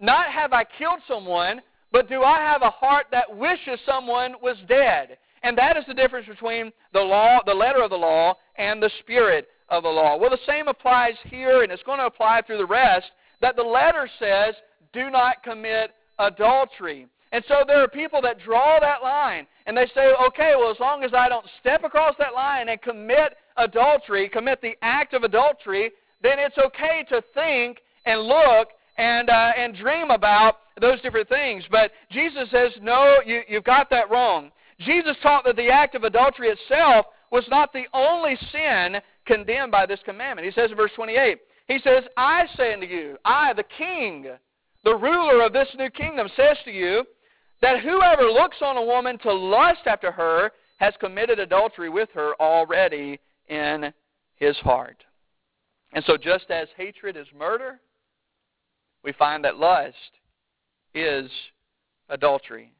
Not 0.00 0.26
have 0.28 0.52
I 0.52 0.64
killed 0.64 1.00
someone, 1.08 1.60
but 1.90 2.08
do 2.08 2.22
I 2.22 2.38
have 2.38 2.62
a 2.62 2.70
heart 2.70 3.06
that 3.10 3.34
wishes 3.34 3.80
someone 3.86 4.34
was 4.42 4.56
dead? 4.68 5.18
And 5.42 5.56
that 5.56 5.76
is 5.76 5.84
the 5.86 5.94
difference 5.94 6.26
between 6.26 6.72
the 6.92 7.00
law, 7.00 7.40
the 7.46 7.54
letter 7.54 7.82
of 7.82 7.90
the 7.90 7.96
law, 7.96 8.34
and 8.56 8.82
the 8.82 8.90
spirit 9.00 9.48
of 9.68 9.84
the 9.84 9.88
law. 9.88 10.16
Well, 10.16 10.30
the 10.30 10.38
same 10.46 10.68
applies 10.68 11.14
here, 11.24 11.62
and 11.62 11.70
it's 11.70 11.82
going 11.82 11.98
to 11.98 12.06
apply 12.06 12.42
through 12.42 12.58
the 12.58 12.66
rest, 12.66 13.06
that 13.40 13.56
the 13.56 13.62
letter 13.62 14.08
says, 14.18 14.54
do 14.92 15.10
not 15.10 15.42
commit 15.42 15.92
adultery. 16.18 17.06
And 17.30 17.44
so 17.46 17.62
there 17.66 17.82
are 17.82 17.88
people 17.88 18.22
that 18.22 18.40
draw 18.40 18.80
that 18.80 19.02
line 19.02 19.46
and 19.68 19.76
they 19.76 19.86
say, 19.94 20.14
okay, 20.26 20.54
well, 20.58 20.70
as 20.70 20.80
long 20.80 21.04
as 21.04 21.12
I 21.12 21.28
don't 21.28 21.44
step 21.60 21.84
across 21.84 22.14
that 22.18 22.32
line 22.32 22.70
and 22.70 22.80
commit 22.80 23.36
adultery, 23.58 24.26
commit 24.30 24.62
the 24.62 24.72
act 24.80 25.12
of 25.12 25.24
adultery, 25.24 25.90
then 26.22 26.38
it's 26.38 26.56
okay 26.56 27.04
to 27.10 27.22
think 27.34 27.82
and 28.06 28.22
look 28.22 28.68
and, 28.96 29.28
uh, 29.28 29.52
and 29.58 29.76
dream 29.76 30.10
about 30.10 30.56
those 30.80 31.02
different 31.02 31.28
things. 31.28 31.64
But 31.70 31.90
Jesus 32.10 32.48
says, 32.50 32.72
no, 32.80 33.18
you, 33.26 33.42
you've 33.46 33.64
got 33.64 33.90
that 33.90 34.10
wrong. 34.10 34.52
Jesus 34.80 35.16
taught 35.22 35.44
that 35.44 35.56
the 35.56 35.68
act 35.68 35.94
of 35.94 36.04
adultery 36.04 36.48
itself 36.48 37.04
was 37.30 37.44
not 37.50 37.70
the 37.74 37.84
only 37.92 38.38
sin 38.50 38.96
condemned 39.26 39.70
by 39.70 39.84
this 39.84 40.00
commandment. 40.06 40.46
He 40.46 40.52
says 40.52 40.70
in 40.70 40.78
verse 40.78 40.92
28, 40.96 41.40
he 41.66 41.78
says, 41.84 42.04
I 42.16 42.46
say 42.56 42.72
unto 42.72 42.86
you, 42.86 43.18
I, 43.22 43.52
the 43.52 43.64
king, 43.76 44.28
the 44.84 44.96
ruler 44.96 45.44
of 45.44 45.52
this 45.52 45.68
new 45.76 45.90
kingdom, 45.90 46.26
says 46.36 46.56
to 46.64 46.70
you, 46.70 47.04
that 47.60 47.80
whoever 47.80 48.24
looks 48.24 48.58
on 48.62 48.76
a 48.76 48.84
woman 48.84 49.18
to 49.18 49.32
lust 49.32 49.86
after 49.86 50.12
her 50.12 50.52
has 50.78 50.94
committed 51.00 51.38
adultery 51.38 51.88
with 51.88 52.08
her 52.14 52.34
already 52.40 53.18
in 53.48 53.92
his 54.36 54.56
heart. 54.58 55.04
And 55.92 56.04
so, 56.04 56.16
just 56.16 56.50
as 56.50 56.68
hatred 56.76 57.16
is 57.16 57.26
murder, 57.36 57.80
we 59.02 59.12
find 59.12 59.44
that 59.44 59.56
lust 59.56 59.96
is 60.94 61.30
adultery. 62.08 62.72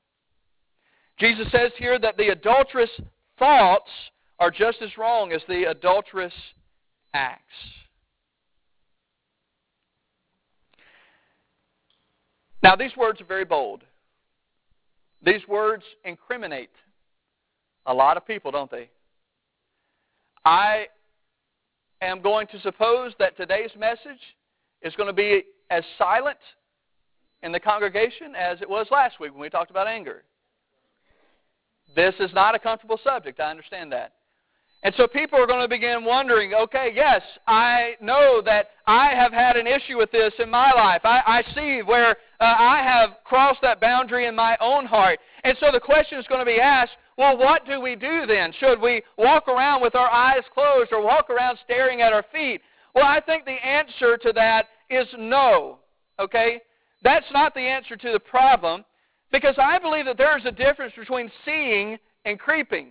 Jesus 1.18 1.50
says 1.50 1.72
here 1.78 1.98
that 1.98 2.16
the 2.16 2.28
adulterous 2.28 2.90
thoughts 3.38 3.90
are 4.38 4.50
just 4.50 4.82
as 4.82 4.96
wrong 4.96 5.32
as 5.32 5.42
the 5.48 5.70
adulterous 5.70 6.32
acts. 7.12 7.42
Now, 12.62 12.76
these 12.76 12.96
words 12.96 13.20
are 13.20 13.24
very 13.24 13.44
bold. 13.44 13.82
These 15.22 15.46
words 15.48 15.82
incriminate 16.04 16.70
a 17.86 17.94
lot 17.94 18.16
of 18.16 18.26
people, 18.26 18.50
don't 18.50 18.70
they? 18.70 18.88
I 20.44 20.86
am 22.00 22.22
going 22.22 22.46
to 22.48 22.60
suppose 22.60 23.12
that 23.18 23.36
today's 23.36 23.70
message 23.78 24.20
is 24.82 24.94
going 24.94 25.08
to 25.08 25.12
be 25.12 25.44
as 25.70 25.82
silent 25.96 26.38
in 27.42 27.52
the 27.52 27.60
congregation 27.60 28.34
as 28.36 28.60
it 28.60 28.68
was 28.68 28.86
last 28.90 29.20
week 29.20 29.32
when 29.32 29.40
we 29.40 29.50
talked 29.50 29.70
about 29.70 29.86
anger. 29.86 30.22
This 31.96 32.14
is 32.20 32.30
not 32.32 32.54
a 32.54 32.58
comfortable 32.58 33.00
subject. 33.02 33.40
I 33.40 33.50
understand 33.50 33.90
that. 33.92 34.12
And 34.84 34.94
so 34.96 35.08
people 35.08 35.40
are 35.40 35.46
going 35.46 35.60
to 35.60 35.68
begin 35.68 36.04
wondering, 36.04 36.54
okay, 36.54 36.92
yes, 36.94 37.20
I 37.48 37.94
know 38.00 38.40
that 38.44 38.68
I 38.86 39.08
have 39.08 39.32
had 39.32 39.56
an 39.56 39.66
issue 39.66 39.98
with 39.98 40.12
this 40.12 40.32
in 40.38 40.48
my 40.48 40.72
life. 40.72 41.00
I, 41.04 41.20
I 41.26 41.54
see 41.54 41.82
where 41.82 42.12
uh, 42.40 42.44
I 42.44 42.80
have 42.84 43.16
crossed 43.24 43.60
that 43.62 43.80
boundary 43.80 44.26
in 44.26 44.36
my 44.36 44.56
own 44.60 44.86
heart. 44.86 45.18
And 45.42 45.56
so 45.58 45.72
the 45.72 45.80
question 45.80 46.18
is 46.18 46.26
going 46.28 46.40
to 46.40 46.46
be 46.46 46.60
asked, 46.60 46.92
well, 47.16 47.36
what 47.36 47.66
do 47.66 47.80
we 47.80 47.96
do 47.96 48.24
then? 48.26 48.52
Should 48.60 48.80
we 48.80 49.02
walk 49.16 49.48
around 49.48 49.82
with 49.82 49.96
our 49.96 50.10
eyes 50.10 50.44
closed 50.54 50.92
or 50.92 51.02
walk 51.02 51.28
around 51.28 51.58
staring 51.64 52.00
at 52.00 52.12
our 52.12 52.24
feet? 52.32 52.60
Well, 52.94 53.04
I 53.04 53.20
think 53.20 53.44
the 53.44 53.50
answer 53.50 54.16
to 54.16 54.32
that 54.34 54.66
is 54.88 55.08
no. 55.18 55.78
Okay? 56.20 56.60
That's 57.02 57.26
not 57.32 57.52
the 57.54 57.60
answer 57.60 57.96
to 57.96 58.12
the 58.12 58.20
problem 58.20 58.84
because 59.32 59.56
I 59.58 59.80
believe 59.80 60.04
that 60.04 60.18
there 60.18 60.38
is 60.38 60.44
a 60.46 60.52
difference 60.52 60.92
between 60.96 61.30
seeing 61.44 61.98
and 62.24 62.38
creeping. 62.38 62.90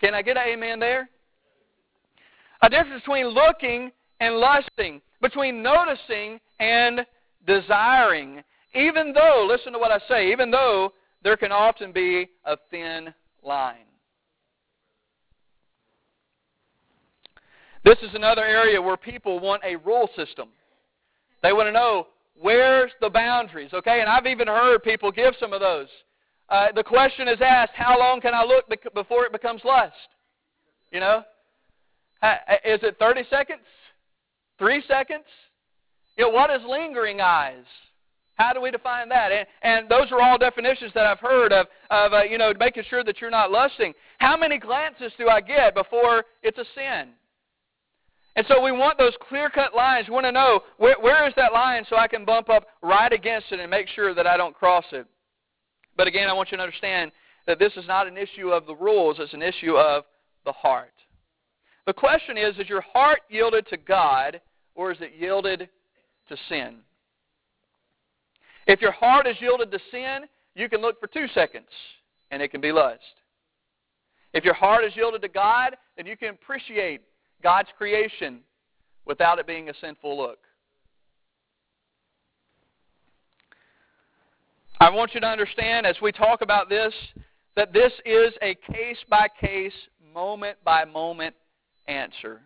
Can 0.00 0.14
I 0.14 0.22
get 0.22 0.36
an 0.36 0.44
amen 0.46 0.80
there? 0.80 1.08
A 2.62 2.70
difference 2.70 3.02
between 3.02 3.28
looking 3.28 3.92
and 4.20 4.36
lusting, 4.36 5.00
between 5.20 5.62
noticing 5.62 6.40
and 6.60 7.06
desiring. 7.46 8.42
Even 8.74 9.12
though, 9.12 9.46
listen 9.48 9.72
to 9.72 9.78
what 9.78 9.90
I 9.90 9.98
say, 10.08 10.32
even 10.32 10.50
though 10.50 10.92
there 11.22 11.36
can 11.36 11.52
often 11.52 11.92
be 11.92 12.28
a 12.44 12.56
thin 12.70 13.12
line. 13.42 13.86
This 17.84 17.98
is 18.02 18.14
another 18.14 18.44
area 18.44 18.80
where 18.80 18.96
people 18.96 19.40
want 19.40 19.62
a 19.64 19.76
rule 19.76 20.08
system. 20.16 20.48
They 21.42 21.52
want 21.52 21.68
to 21.68 21.72
know 21.72 22.06
where's 22.40 22.90
the 23.00 23.10
boundaries, 23.10 23.70
okay? 23.74 24.00
And 24.00 24.08
I've 24.08 24.26
even 24.26 24.48
heard 24.48 24.82
people 24.82 25.12
give 25.12 25.34
some 25.38 25.52
of 25.52 25.60
those. 25.60 25.88
Uh, 26.48 26.66
the 26.74 26.84
question 26.84 27.28
is 27.28 27.38
asked, 27.40 27.72
how 27.74 27.98
long 27.98 28.20
can 28.20 28.34
I 28.34 28.44
look 28.44 28.66
before 28.94 29.24
it 29.24 29.32
becomes 29.32 29.62
lust? 29.64 29.94
You 30.92 31.00
know? 31.00 31.22
Is 32.64 32.80
it 32.82 32.96
30 32.98 33.22
seconds? 33.30 33.60
Three 34.58 34.82
seconds? 34.86 35.24
You 36.16 36.24
know, 36.24 36.30
what 36.30 36.50
is 36.50 36.60
lingering 36.66 37.20
eyes? 37.20 37.64
How 38.36 38.52
do 38.52 38.60
we 38.60 38.70
define 38.70 39.08
that? 39.10 39.30
And, 39.30 39.46
and 39.62 39.88
those 39.88 40.10
are 40.10 40.20
all 40.20 40.38
definitions 40.38 40.92
that 40.94 41.06
I've 41.06 41.20
heard 41.20 41.52
of, 41.52 41.66
of 41.90 42.12
uh, 42.12 42.22
you 42.22 42.36
know, 42.36 42.52
making 42.58 42.84
sure 42.88 43.04
that 43.04 43.20
you're 43.20 43.30
not 43.30 43.50
lusting. 43.50 43.94
How 44.18 44.36
many 44.36 44.58
glances 44.58 45.12
do 45.18 45.28
I 45.28 45.40
get 45.40 45.74
before 45.74 46.24
it's 46.42 46.58
a 46.58 46.64
sin? 46.74 47.10
And 48.36 48.44
so 48.48 48.60
we 48.60 48.72
want 48.72 48.98
those 48.98 49.12
clear-cut 49.28 49.74
lines. 49.74 50.08
We 50.08 50.14
want 50.14 50.26
to 50.26 50.32
know 50.32 50.60
where, 50.78 50.96
where 51.00 51.28
is 51.28 51.34
that 51.36 51.52
line 51.52 51.84
so 51.88 51.96
I 51.96 52.08
can 52.08 52.24
bump 52.24 52.48
up 52.48 52.66
right 52.82 53.12
against 53.12 53.52
it 53.52 53.60
and 53.60 53.70
make 53.70 53.86
sure 53.88 54.14
that 54.14 54.26
I 54.26 54.36
don't 54.36 54.54
cross 54.54 54.84
it. 54.90 55.06
But 55.96 56.06
again, 56.06 56.28
I 56.28 56.32
want 56.32 56.50
you 56.50 56.56
to 56.56 56.62
understand 56.62 57.12
that 57.46 57.58
this 57.58 57.72
is 57.76 57.86
not 57.86 58.06
an 58.06 58.16
issue 58.16 58.50
of 58.50 58.66
the 58.66 58.74
rules. 58.74 59.16
It's 59.18 59.34
an 59.34 59.42
issue 59.42 59.76
of 59.76 60.04
the 60.44 60.52
heart. 60.52 60.92
The 61.86 61.92
question 61.92 62.38
is, 62.38 62.56
is 62.58 62.68
your 62.68 62.80
heart 62.80 63.20
yielded 63.28 63.66
to 63.68 63.76
God 63.76 64.40
or 64.74 64.90
is 64.90 64.98
it 65.00 65.12
yielded 65.18 65.68
to 66.28 66.36
sin? 66.48 66.76
If 68.66 68.80
your 68.80 68.92
heart 68.92 69.26
is 69.26 69.36
yielded 69.40 69.70
to 69.70 69.78
sin, 69.90 70.20
you 70.54 70.68
can 70.68 70.80
look 70.80 70.98
for 70.98 71.06
two 71.06 71.26
seconds 71.34 71.68
and 72.30 72.40
it 72.40 72.50
can 72.50 72.60
be 72.60 72.72
lust. 72.72 73.00
If 74.32 74.44
your 74.44 74.54
heart 74.54 74.84
is 74.84 74.96
yielded 74.96 75.22
to 75.22 75.28
God, 75.28 75.76
then 75.96 76.06
you 76.06 76.16
can 76.16 76.30
appreciate 76.30 77.02
God's 77.42 77.68
creation 77.76 78.40
without 79.04 79.38
it 79.38 79.46
being 79.46 79.68
a 79.68 79.74
sinful 79.80 80.16
look. 80.16 80.38
I 84.84 84.90
want 84.90 85.14
you 85.14 85.20
to 85.20 85.26
understand 85.26 85.86
as 85.86 85.96
we 86.02 86.12
talk 86.12 86.42
about 86.42 86.68
this 86.68 86.92
that 87.56 87.72
this 87.72 87.90
is 88.04 88.34
a 88.42 88.54
case 88.70 88.98
by 89.08 89.28
case, 89.40 89.72
moment 90.12 90.58
by 90.62 90.84
moment 90.84 91.34
answer. 91.88 92.42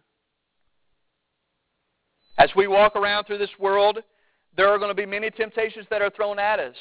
As 2.38 2.49
we 2.54 2.68
walk 2.68 2.95
around 2.95 3.25
through 3.25 3.38
this 3.38 3.50
world, 3.59 3.99
there 4.57 4.68
are 4.68 4.78
going 4.78 4.90
to 4.90 4.95
be 4.95 5.04
many 5.04 5.30
temptations 5.30 5.87
that 5.90 6.00
are 6.00 6.11
thrown 6.11 6.38
at 6.38 6.61
us. 6.61 6.76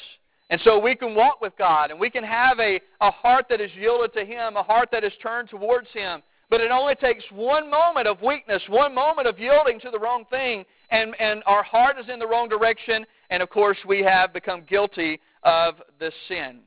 And 0.48 0.60
so 0.62 0.78
we 0.78 0.94
can 0.94 1.16
walk 1.16 1.40
with 1.40 1.54
God 1.58 1.90
and 1.90 1.98
we 1.98 2.08
can 2.08 2.22
have 2.22 2.60
a, 2.60 2.80
a 3.00 3.10
heart 3.10 3.46
that 3.50 3.60
is 3.60 3.72
yielded 3.76 4.12
to 4.12 4.24
Him, 4.24 4.56
a 4.56 4.62
heart 4.62 4.90
that 4.92 5.02
is 5.02 5.12
turned 5.20 5.48
towards 5.48 5.88
Him. 5.92 6.22
But 6.50 6.60
it 6.60 6.70
only 6.70 6.94
takes 6.94 7.24
one 7.32 7.68
moment 7.68 8.06
of 8.06 8.22
weakness, 8.22 8.62
one 8.68 8.94
moment 8.94 9.26
of 9.26 9.40
yielding 9.40 9.80
to 9.80 9.90
the 9.90 9.98
wrong 9.98 10.24
thing, 10.30 10.64
and, 10.90 11.16
and 11.18 11.42
our 11.46 11.64
heart 11.64 11.98
is 11.98 12.08
in 12.08 12.20
the 12.20 12.28
wrong 12.28 12.48
direction, 12.48 13.04
and 13.30 13.42
of 13.42 13.50
course 13.50 13.78
we 13.86 14.02
have 14.02 14.32
become 14.32 14.62
guilty 14.68 15.20
of 15.42 15.74
this 16.00 16.14
sin. 16.28 16.60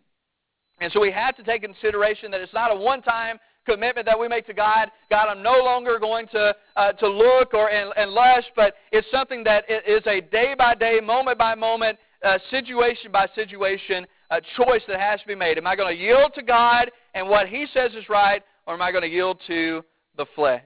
And 0.79 0.91
so 0.91 0.99
we 0.99 1.11
have 1.11 1.35
to 1.37 1.43
take 1.43 1.61
consideration 1.61 2.31
that 2.31 2.41
it's 2.41 2.53
not 2.53 2.71
a 2.71 2.75
one-time 2.75 3.39
commitment 3.65 4.07
that 4.07 4.19
we 4.19 4.27
make 4.27 4.47
to 4.47 4.53
God. 4.53 4.89
God, 5.09 5.27
I'm 5.29 5.43
no 5.43 5.63
longer 5.63 5.99
going 5.99 6.27
to, 6.29 6.55
uh, 6.75 6.91
to 6.93 7.07
look 7.07 7.53
or 7.53 7.69
and, 7.69 7.93
and 7.95 8.11
lust, 8.11 8.47
but 8.55 8.73
it's 8.91 9.07
something 9.11 9.43
that 9.43 9.65
is 9.69 10.01
a 10.07 10.21
day-by-day, 10.21 10.99
moment-by-moment, 11.03 11.99
uh, 12.23 12.37
situation 12.49 13.11
by 13.11 13.27
situation 13.35 14.07
uh, 14.31 14.39
choice 14.57 14.81
that 14.87 14.99
has 14.99 15.19
to 15.21 15.27
be 15.27 15.35
made. 15.35 15.57
Am 15.57 15.67
I 15.67 15.75
going 15.75 15.95
to 15.95 16.01
yield 16.01 16.33
to 16.35 16.41
God 16.41 16.89
and 17.13 17.29
what 17.29 17.47
He 17.47 17.67
says 17.73 17.91
is 17.93 18.09
right, 18.09 18.41
or 18.65 18.73
am 18.73 18.81
I 18.81 18.91
going 18.91 19.03
to 19.03 19.09
yield 19.09 19.39
to 19.47 19.83
the 20.17 20.25
flesh? 20.35 20.61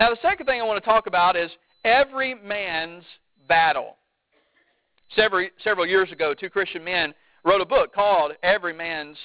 Now, 0.00 0.10
the 0.10 0.18
second 0.22 0.46
thing 0.46 0.60
I 0.60 0.64
want 0.64 0.82
to 0.82 0.88
talk 0.88 1.06
about 1.06 1.36
is 1.36 1.50
every 1.84 2.34
man's 2.34 3.04
battle. 3.48 3.96
Several, 5.14 5.48
several 5.62 5.86
years 5.86 6.10
ago, 6.12 6.34
two 6.34 6.50
Christian 6.50 6.82
men 6.82 7.14
wrote 7.44 7.60
a 7.60 7.66
book 7.66 7.94
called 7.94 8.32
Every 8.42 8.72
Man's 8.72 9.18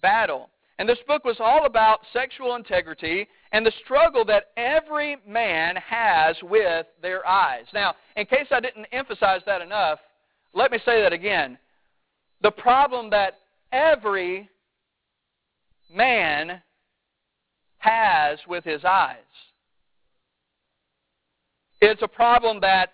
Battle. 0.00 0.48
And 0.78 0.88
this 0.88 0.98
book 1.06 1.24
was 1.24 1.38
all 1.40 1.66
about 1.66 2.00
sexual 2.12 2.54
integrity 2.54 3.26
and 3.52 3.66
the 3.66 3.72
struggle 3.84 4.24
that 4.26 4.50
every 4.56 5.16
man 5.26 5.76
has 5.76 6.36
with 6.42 6.86
their 7.02 7.26
eyes. 7.26 7.64
Now, 7.74 7.94
in 8.16 8.26
case 8.26 8.46
I 8.50 8.60
didn't 8.60 8.86
emphasize 8.92 9.40
that 9.46 9.60
enough, 9.60 9.98
let 10.54 10.70
me 10.70 10.78
say 10.84 11.02
that 11.02 11.12
again. 11.12 11.58
The 12.42 12.52
problem 12.52 13.10
that 13.10 13.34
every 13.72 14.48
man 15.92 16.62
has 17.78 18.38
with 18.46 18.64
his 18.64 18.84
eyes. 18.84 19.16
It's 21.80 22.02
a 22.02 22.08
problem 22.08 22.60
that 22.60 22.92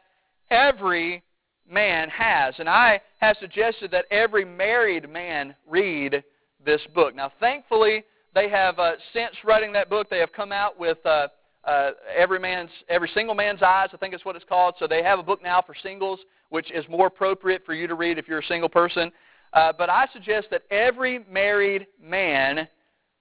every 0.51 1.23
man 1.71 2.09
has. 2.11 2.55
And 2.59 2.69
I 2.69 3.01
have 3.19 3.37
suggested 3.41 3.91
that 3.91 4.07
every 4.11 4.45
married 4.45 5.09
man 5.09 5.55
read 5.69 6.23
this 6.65 6.81
book. 6.95 7.15
Now, 7.15 7.33
thankfully, 7.41 8.05
they 8.35 8.49
have, 8.49 8.79
uh, 8.79 8.93
since 9.13 9.35
writing 9.45 9.73
that 9.73 9.89
book, 9.89 10.09
they 10.11 10.19
have 10.19 10.33
come 10.33 10.53
out 10.53 10.79
with 10.79 10.99
uh, 11.05 11.29
uh, 11.65 11.91
every 12.15 12.39
man's, 12.39 12.71
every 12.89 13.11
single 13.15 13.35
man's 13.35 13.63
eyes, 13.63 13.89
I 13.93 13.97
think 13.97 14.15
is 14.15 14.25
what 14.25 14.37
it's 14.37 14.45
called. 14.45 14.75
So 14.79 14.87
they 14.87 15.03
have 15.03 15.19
a 15.19 15.23
book 15.23 15.43
now 15.43 15.63
for 15.63 15.75
singles, 15.83 16.21
which 16.51 16.71
is 16.73 16.85
more 16.89 17.07
appropriate 17.07 17.63
for 17.65 17.75
you 17.75 17.87
to 17.87 17.95
read 17.95 18.19
if 18.19 18.29
you're 18.29 18.41
a 18.41 18.47
single 18.47 18.69
person. 18.69 19.11
Uh, 19.53 19.73
but 19.77 19.89
I 19.89 20.07
suggest 20.13 20.49
that 20.51 20.63
every 20.71 21.25
married 21.31 21.87
man 22.03 22.69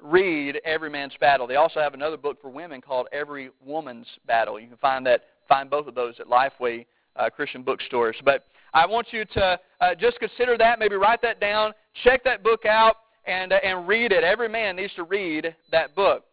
read 0.04 0.60
Every 0.66 0.90
Man's 0.90 1.14
Battle. 1.20 1.48
They 1.48 1.56
also 1.56 1.80
have 1.80 1.94
another 1.94 2.18
book 2.18 2.42
for 2.42 2.50
women 2.50 2.82
called 2.82 3.08
Every 3.12 3.50
Woman's 3.64 4.08
Battle. 4.28 4.60
You 4.60 4.68
can 4.68 4.78
find 4.78 5.06
that 5.06 5.22
find 5.48 5.70
both 5.70 5.88
of 5.88 5.96
those 5.96 6.16
at 6.20 6.28
Lifeway 6.28 6.86
uh, 7.16 7.30
Christian 7.30 7.64
bookstores. 7.64 8.16
But 8.24 8.46
I 8.74 8.86
want 8.86 9.08
you 9.12 9.26
to 9.26 9.60
uh, 9.82 9.96
just 9.96 10.20
consider 10.20 10.58
that, 10.58 10.80
maybe 10.80 10.96
write 10.96 11.22
that 11.22 11.40
down, 11.40 11.74
check 12.04 12.24
that 12.24 12.44
book 12.44 12.66
out, 12.66 12.98
and 13.26 13.54
uh, 13.54 13.58
and 13.64 13.88
read 13.88 14.12
it. 14.12 14.24
Every 14.24 14.50
man 14.50 14.76
needs 14.76 14.94
to 14.96 15.04
read 15.04 15.56
that 15.72 15.96
book. 15.96 16.26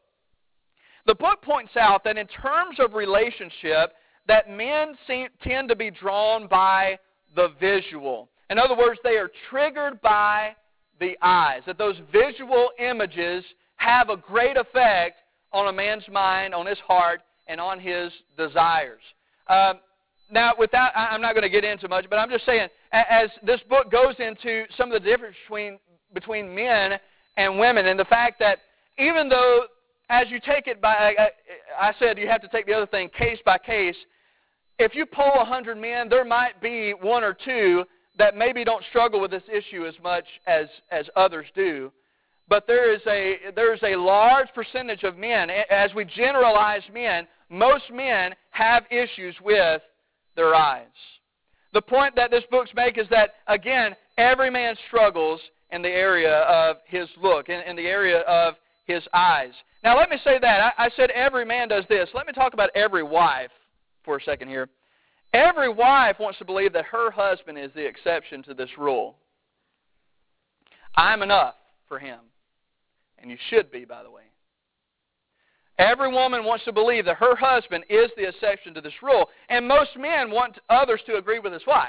The 1.06 1.14
book 1.14 1.42
points 1.42 1.76
out 1.76 2.04
that 2.04 2.18
in 2.18 2.26
terms 2.26 2.78
of 2.78 2.94
relationship, 2.94 3.94
that 4.28 4.50
men 4.50 4.96
seem, 5.06 5.28
tend 5.42 5.68
to 5.68 5.76
be 5.76 5.90
drawn 5.90 6.46
by 6.46 6.98
the 7.34 7.48
visual. 7.60 8.28
In 8.50 8.58
other 8.58 8.76
words, 8.76 9.00
they 9.02 9.16
are 9.16 9.30
triggered 9.48 10.00
by 10.02 10.54
the 10.98 11.16
eyes. 11.22 11.62
That 11.66 11.78
those 11.78 11.96
visual 12.12 12.70
images 12.78 13.44
have 13.76 14.10
a 14.10 14.16
great 14.16 14.56
effect 14.56 15.20
on 15.52 15.68
a 15.68 15.72
man's 15.72 16.06
mind, 16.08 16.54
on 16.54 16.66
his 16.66 16.78
heart, 16.78 17.22
and 17.48 17.60
on 17.60 17.80
his 17.80 18.12
desires. 18.36 19.00
Um, 19.48 19.80
now, 20.30 20.52
without, 20.58 20.92
I'm 20.94 21.20
not 21.20 21.34
going 21.34 21.42
to 21.42 21.50
get 21.50 21.64
into 21.64 21.88
much, 21.88 22.06
but 22.08 22.16
I'm 22.16 22.30
just 22.30 22.46
saying, 22.46 22.68
as 22.92 23.28
this 23.42 23.60
book 23.68 23.90
goes 23.90 24.14
into 24.18 24.64
some 24.76 24.92
of 24.92 25.02
the 25.02 25.08
difference 25.08 25.36
between, 25.44 25.78
between 26.14 26.54
men 26.54 26.98
and 27.36 27.58
women, 27.58 27.86
and 27.86 27.98
the 27.98 28.04
fact 28.04 28.38
that 28.38 28.58
even 28.98 29.28
though, 29.28 29.64
as 30.08 30.26
you 30.30 30.40
take 30.40 30.66
it 30.66 30.80
by, 30.80 31.14
I 31.80 31.92
said 31.98 32.18
you 32.18 32.28
have 32.28 32.42
to 32.42 32.48
take 32.48 32.66
the 32.66 32.72
other 32.72 32.86
thing 32.86 33.08
case 33.16 33.38
by 33.44 33.58
case, 33.58 33.96
if 34.78 34.94
you 34.94 35.04
poll 35.06 35.36
100 35.36 35.76
men, 35.76 36.08
there 36.08 36.24
might 36.24 36.60
be 36.60 36.92
one 36.92 37.22
or 37.22 37.36
two 37.44 37.84
that 38.18 38.36
maybe 38.36 38.64
don't 38.64 38.84
struggle 38.90 39.20
with 39.20 39.30
this 39.30 39.42
issue 39.52 39.86
as 39.86 39.94
much 40.02 40.24
as, 40.46 40.66
as 40.90 41.06
others 41.16 41.46
do. 41.54 41.92
But 42.48 42.66
there 42.66 42.92
is 42.92 43.00
a, 43.06 43.36
there's 43.54 43.82
a 43.82 43.94
large 43.96 44.48
percentage 44.54 45.04
of 45.04 45.16
men, 45.16 45.50
as 45.70 45.94
we 45.94 46.04
generalize 46.04 46.82
men, 46.92 47.28
most 47.48 47.84
men 47.92 48.34
have 48.50 48.84
issues 48.90 49.36
with 49.42 49.82
their 50.36 50.54
eyes. 50.54 50.86
The 51.72 51.82
point 51.82 52.16
that 52.16 52.30
this 52.30 52.44
book's 52.50 52.70
make 52.74 52.98
is 52.98 53.06
that, 53.10 53.34
again, 53.46 53.94
every 54.18 54.50
man 54.50 54.74
struggles 54.88 55.40
in 55.70 55.82
the 55.82 55.88
area 55.88 56.38
of 56.40 56.76
his 56.86 57.08
look, 57.22 57.48
in, 57.48 57.60
in 57.60 57.76
the 57.76 57.86
area 57.86 58.20
of 58.20 58.54
his 58.86 59.02
eyes. 59.14 59.52
Now, 59.84 59.96
let 59.96 60.10
me 60.10 60.16
say 60.24 60.38
that. 60.40 60.74
I, 60.76 60.86
I 60.86 60.90
said 60.96 61.10
every 61.10 61.44
man 61.44 61.68
does 61.68 61.84
this. 61.88 62.08
Let 62.12 62.26
me 62.26 62.32
talk 62.32 62.54
about 62.54 62.70
every 62.74 63.02
wife 63.02 63.50
for 64.04 64.16
a 64.16 64.22
second 64.22 64.48
here. 64.48 64.68
Every 65.32 65.68
wife 65.72 66.16
wants 66.18 66.38
to 66.40 66.44
believe 66.44 66.72
that 66.72 66.86
her 66.86 67.10
husband 67.10 67.56
is 67.56 67.70
the 67.74 67.86
exception 67.86 68.42
to 68.44 68.54
this 68.54 68.70
rule. 68.76 69.16
I'm 70.96 71.22
enough 71.22 71.54
for 71.86 72.00
him. 72.00 72.18
And 73.18 73.30
you 73.30 73.36
should 73.48 73.70
be, 73.70 73.84
by 73.84 74.02
the 74.02 74.10
way. 74.10 74.22
Every 75.80 76.12
woman 76.12 76.44
wants 76.44 76.66
to 76.66 76.72
believe 76.72 77.06
that 77.06 77.16
her 77.16 77.34
husband 77.34 77.84
is 77.88 78.10
the 78.14 78.28
exception 78.28 78.74
to 78.74 78.82
this 78.82 78.92
rule. 79.02 79.30
And 79.48 79.66
most 79.66 79.96
men 79.96 80.30
want 80.30 80.58
others 80.68 81.00
to 81.06 81.16
agree 81.16 81.38
with 81.38 81.54
his 81.54 81.62
wife. 81.66 81.88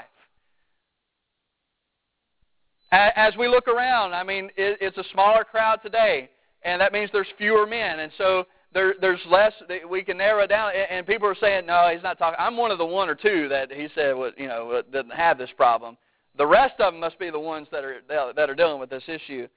As 2.90 3.36
we 3.36 3.48
look 3.48 3.68
around, 3.68 4.14
I 4.14 4.22
mean, 4.22 4.50
it's 4.56 4.96
a 4.96 5.04
smaller 5.12 5.44
crowd 5.44 5.80
today, 5.82 6.30
and 6.62 6.80
that 6.80 6.92
means 6.92 7.10
there's 7.12 7.26
fewer 7.36 7.66
men. 7.66 8.00
And 8.00 8.12
so 8.16 8.44
there, 8.72 8.94
there's 8.98 9.20
less 9.28 9.52
we 9.88 10.02
can 10.02 10.16
narrow 10.16 10.46
down. 10.46 10.72
And 10.90 11.06
people 11.06 11.28
are 11.28 11.36
saying, 11.38 11.66
no, 11.66 11.90
he's 11.92 12.02
not 12.02 12.18
talking. 12.18 12.36
I'm 12.38 12.56
one 12.56 12.70
of 12.70 12.78
the 12.78 12.86
one 12.86 13.10
or 13.10 13.14
two 13.14 13.48
that 13.50 13.70
he 13.70 13.88
said, 13.94 14.14
you 14.38 14.48
know, 14.48 14.82
didn't 14.90 15.12
have 15.12 15.36
this 15.36 15.50
problem. 15.54 15.98
The 16.38 16.46
rest 16.46 16.80
of 16.80 16.94
them 16.94 17.00
must 17.00 17.18
be 17.18 17.28
the 17.28 17.38
ones 17.38 17.66
that 17.72 17.84
are 17.84 18.00
that 18.08 18.48
are 18.48 18.54
dealing 18.54 18.80
with 18.80 18.88
this 18.88 19.04
issue. 19.06 19.48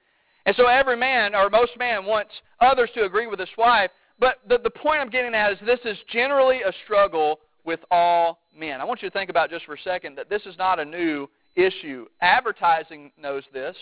And 0.44 0.54
so 0.56 0.66
every 0.66 0.96
man 0.96 1.34
or 1.34 1.48
most 1.48 1.72
man 1.78 2.04
wants 2.04 2.32
others 2.60 2.90
to 2.94 3.04
agree 3.04 3.26
with 3.26 3.40
his 3.40 3.48
wife. 3.56 3.90
But 4.18 4.38
the, 4.48 4.58
the 4.58 4.70
point 4.70 5.00
I'm 5.00 5.10
getting 5.10 5.34
at 5.34 5.52
is 5.52 5.58
this 5.64 5.80
is 5.84 5.98
generally 6.10 6.62
a 6.62 6.72
struggle 6.84 7.40
with 7.64 7.80
all 7.90 8.38
men. 8.56 8.80
I 8.80 8.84
want 8.84 9.02
you 9.02 9.10
to 9.10 9.12
think 9.12 9.28
about 9.30 9.50
just 9.50 9.66
for 9.66 9.74
a 9.74 9.80
second 9.80 10.16
that 10.16 10.30
this 10.30 10.42
is 10.46 10.56
not 10.56 10.78
a 10.78 10.84
new 10.84 11.28
issue. 11.54 12.06
Advertising 12.20 13.10
knows 13.20 13.42
this. 13.52 13.76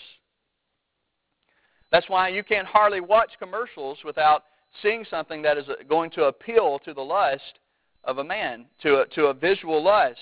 That's 1.93 2.09
why 2.09 2.29
you 2.29 2.43
can't 2.43 2.67
hardly 2.67 3.01
watch 3.01 3.31
commercials 3.39 3.99
without 4.05 4.45
seeing 4.83 5.05
something 5.09 5.43
that 5.43 5.57
is 5.57 5.67
going 5.89 6.11
to 6.13 6.25
appeal 6.25 6.81
to 6.81 6.93
the 6.93 7.01
lust 7.01 7.61
of 8.03 8.19
a 8.19 8.25
man, 8.25 8.67
to 8.83 9.03
a, 9.03 9.07
to 9.15 9.27
a 9.27 9.35
visual 9.35 9.83
lust. 9.83 10.19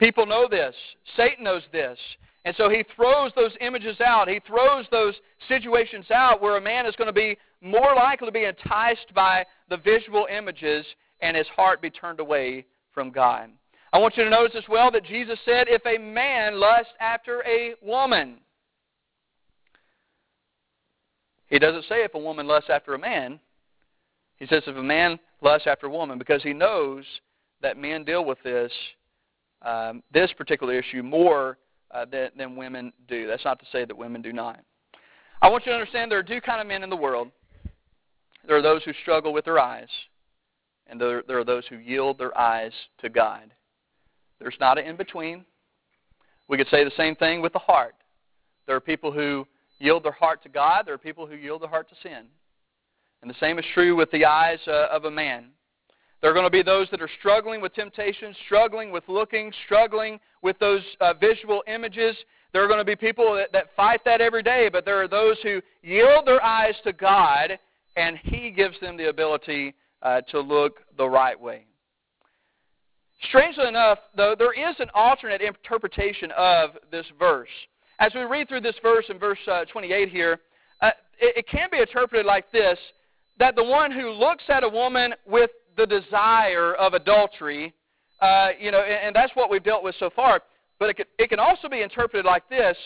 People 0.00 0.24
know 0.24 0.48
this. 0.50 0.74
Satan 1.16 1.44
knows 1.44 1.62
this. 1.72 1.98
And 2.46 2.56
so 2.56 2.70
he 2.70 2.84
throws 2.96 3.32
those 3.36 3.52
images 3.60 4.00
out. 4.00 4.28
He 4.28 4.40
throws 4.46 4.86
those 4.90 5.14
situations 5.46 6.10
out 6.10 6.40
where 6.40 6.56
a 6.56 6.60
man 6.60 6.86
is 6.86 6.96
going 6.96 7.06
to 7.06 7.12
be 7.12 7.36
more 7.60 7.94
likely 7.94 8.26
to 8.26 8.32
be 8.32 8.44
enticed 8.44 9.12
by 9.14 9.44
the 9.68 9.76
visual 9.76 10.26
images 10.34 10.86
and 11.20 11.36
his 11.36 11.46
heart 11.48 11.82
be 11.82 11.90
turned 11.90 12.18
away 12.18 12.64
from 12.94 13.10
God. 13.10 13.50
I 13.92 13.98
want 13.98 14.16
you 14.16 14.24
to 14.24 14.30
notice 14.30 14.56
as 14.56 14.68
well 14.70 14.90
that 14.92 15.04
Jesus 15.04 15.38
said, 15.44 15.66
if 15.68 15.84
a 15.84 15.98
man 15.98 16.58
lusts 16.58 16.92
after 16.98 17.42
a 17.46 17.74
woman, 17.82 18.38
he 21.48 21.58
doesn't 21.58 21.84
say 21.88 22.04
if 22.04 22.14
a 22.14 22.18
woman 22.18 22.46
lusts 22.46 22.70
after 22.70 22.94
a 22.94 22.98
man. 22.98 23.38
He 24.38 24.46
says 24.46 24.62
if 24.66 24.76
a 24.76 24.82
man 24.82 25.18
lusts 25.42 25.66
after 25.66 25.86
a 25.86 25.90
woman 25.90 26.18
because 26.18 26.42
he 26.42 26.54
knows 26.54 27.04
that 27.60 27.76
men 27.76 28.04
deal 28.04 28.24
with 28.24 28.38
this 28.42 28.72
um, 29.62 30.02
this 30.12 30.32
particular 30.32 30.74
issue 30.74 31.02
more 31.02 31.58
uh, 31.90 32.04
than, 32.10 32.30
than 32.36 32.56
women 32.56 32.92
do. 33.08 33.26
That's 33.26 33.44
not 33.44 33.58
to 33.60 33.66
say 33.72 33.84
that 33.84 33.96
women 33.96 34.22
do 34.22 34.32
not. 34.32 34.60
I 35.42 35.48
want 35.48 35.64
you 35.64 35.72
to 35.72 35.78
understand 35.78 36.10
there 36.10 36.18
are 36.18 36.22
two 36.22 36.40
kind 36.40 36.60
of 36.60 36.66
men 36.66 36.82
in 36.82 36.90
the 36.90 36.96
world. 36.96 37.28
There 38.46 38.56
are 38.56 38.62
those 38.62 38.82
who 38.84 38.92
struggle 39.02 39.32
with 39.32 39.44
their 39.44 39.58
eyes, 39.58 39.88
and 40.86 41.00
there, 41.00 41.22
there 41.26 41.38
are 41.38 41.44
those 41.44 41.66
who 41.68 41.76
yield 41.76 42.18
their 42.18 42.36
eyes 42.38 42.72
to 43.02 43.08
God. 43.08 43.52
There's 44.38 44.56
not 44.60 44.78
an 44.78 44.86
in 44.86 44.96
between. 44.96 45.44
We 46.48 46.56
could 46.56 46.68
say 46.68 46.84
the 46.84 46.90
same 46.96 47.14
thing 47.16 47.42
with 47.42 47.52
the 47.52 47.58
heart. 47.58 47.94
There 48.66 48.76
are 48.76 48.80
people 48.80 49.12
who 49.12 49.46
yield 49.78 50.04
their 50.04 50.12
heart 50.12 50.42
to 50.42 50.48
God, 50.48 50.86
there 50.86 50.94
are 50.94 50.98
people 50.98 51.26
who 51.26 51.34
yield 51.34 51.62
their 51.62 51.68
heart 51.68 51.88
to 51.88 51.94
sin. 52.02 52.26
And 53.22 53.30
the 53.30 53.36
same 53.38 53.58
is 53.58 53.64
true 53.74 53.96
with 53.96 54.10
the 54.10 54.24
eyes 54.24 54.58
uh, 54.66 54.88
of 54.90 55.04
a 55.04 55.10
man. 55.10 55.48
There 56.20 56.30
are 56.30 56.34
going 56.34 56.46
to 56.46 56.50
be 56.50 56.62
those 56.62 56.88
that 56.90 57.00
are 57.00 57.10
struggling 57.18 57.62
with 57.62 57.74
temptation, 57.74 58.34
struggling 58.44 58.90
with 58.90 59.04
looking, 59.08 59.52
struggling 59.64 60.20
with 60.42 60.58
those 60.58 60.82
uh, 61.00 61.14
visual 61.14 61.62
images. 61.66 62.14
There 62.52 62.62
are 62.62 62.66
going 62.66 62.78
to 62.78 62.84
be 62.84 62.96
people 62.96 63.34
that, 63.34 63.52
that 63.52 63.68
fight 63.74 64.00
that 64.04 64.20
every 64.20 64.42
day, 64.42 64.68
but 64.70 64.84
there 64.84 65.02
are 65.02 65.08
those 65.08 65.36
who 65.42 65.62
yield 65.82 66.26
their 66.26 66.44
eyes 66.44 66.74
to 66.84 66.92
God, 66.92 67.58
and 67.96 68.18
He 68.22 68.50
gives 68.50 68.78
them 68.80 68.98
the 68.98 69.08
ability 69.08 69.74
uh, 70.02 70.20
to 70.30 70.40
look 70.40 70.80
the 70.98 71.08
right 71.08 71.38
way. 71.40 71.64
Strangely 73.28 73.68
enough, 73.68 73.98
though, 74.14 74.34
there 74.38 74.52
is 74.52 74.76
an 74.78 74.88
alternate 74.94 75.40
interpretation 75.40 76.30
of 76.36 76.70
this 76.90 77.06
verse. 77.18 77.48
As 77.98 78.12
we 78.14 78.22
read 78.22 78.48
through 78.48 78.62
this 78.62 78.76
verse 78.82 79.04
in 79.08 79.18
verse 79.18 79.38
uh, 79.50 79.64
28 79.66 80.08
here, 80.10 80.40
uh, 80.80 80.90
it, 81.18 81.38
it 81.38 81.48
can 81.48 81.68
be 81.70 81.78
interpreted 81.78 82.26
like 82.26 82.50
this 82.50 82.78
that 83.38 83.56
the 83.56 83.64
one 83.64 83.90
who 83.90 84.10
looks 84.10 84.44
at 84.48 84.62
a 84.62 84.68
woman 84.68 85.14
with 85.26 85.50
the 85.80 86.00
desire 86.00 86.74
of 86.74 86.94
adultery, 86.94 87.74
uh, 88.20 88.48
you 88.60 88.70
know, 88.70 88.80
and, 88.80 89.06
and, 89.06 89.16
that's 89.16 89.34
what 89.34 89.50
we've 89.50 89.64
dealt 89.64 89.82
with 89.82 89.94
so 89.98 90.10
far. 90.14 90.42
But 90.78 90.90
it 90.90 90.96
can, 90.96 91.06
it 91.18 91.30
can 91.30 91.38
also 91.38 91.68
be 91.68 91.80
interpreted 91.80 92.26
like 92.26 92.48
this 92.48 92.76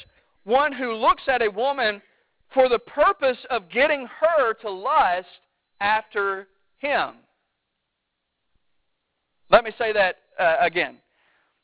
one 0.44 0.72
who 0.72 0.92
looks 0.94 1.22
at 1.26 1.42
a 1.42 1.50
woman 1.50 2.00
for 2.52 2.68
the 2.68 2.78
purpose 2.78 3.38
of 3.50 3.68
getting 3.70 4.07
her 4.20 4.54
to 4.54 4.70
lust 4.70 5.26
after 5.80 6.46
him. 6.78 7.14
Let 9.50 9.64
me 9.64 9.72
say 9.78 9.92
that 9.92 10.16
uh, 10.38 10.57
again. 10.61 10.98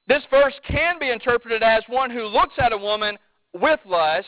This 0.09 0.23
verse 0.31 0.55
can 0.67 0.99
be 0.99 1.11
interpreted 1.11 1.63
as 1.63 1.85
one 1.87 2.11
who 2.11 2.25
looks 2.25 2.55
at 2.59 2.73
a 2.73 2.79
woman 2.79 3.17
with 3.53 3.79
lust, 3.87 4.27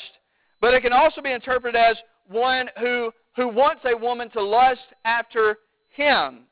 but 0.61 0.75
it 0.75 0.83
can 0.83 0.93
also 0.93 1.21
be 1.21 1.33
interpreted 1.33 1.81
as 1.81 1.97
one 2.29 2.69
who, 2.79 3.11
who 3.35 3.49
wants 3.49 3.83
a 3.85 3.97
woman 3.97 4.31
to 4.31 4.43
lust 4.43 4.81
after 5.05 5.57
him. 5.91 6.47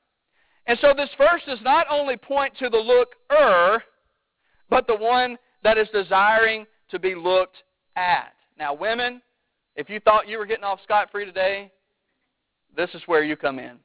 And 0.71 0.79
so 0.81 0.95
this 0.97 1.11
verse 1.19 1.43
does 1.49 1.59
not 1.65 1.89
only 1.91 2.17
point 2.17 2.57
to 2.61 2.71
the 2.71 2.77
looker, 2.77 3.83
but 4.69 4.87
the 4.87 4.95
one 4.95 5.37
that 5.65 5.77
is 5.77 5.89
desiring 5.93 6.65
to 6.93 7.01
be 7.01 7.17
looked 7.17 7.57
at. 7.97 8.35
Now, 8.57 8.75
women, 8.75 9.21
if 9.75 9.91
you 9.91 9.99
thought 9.99 10.29
you 10.29 10.39
were 10.39 10.47
getting 10.47 10.63
off 10.63 10.79
scot 10.85 11.11
free 11.11 11.25
today, 11.25 11.73
this 12.77 12.89
is 12.95 13.03
where 13.07 13.25
you 13.25 13.35
come 13.35 13.59
in. 13.59 13.79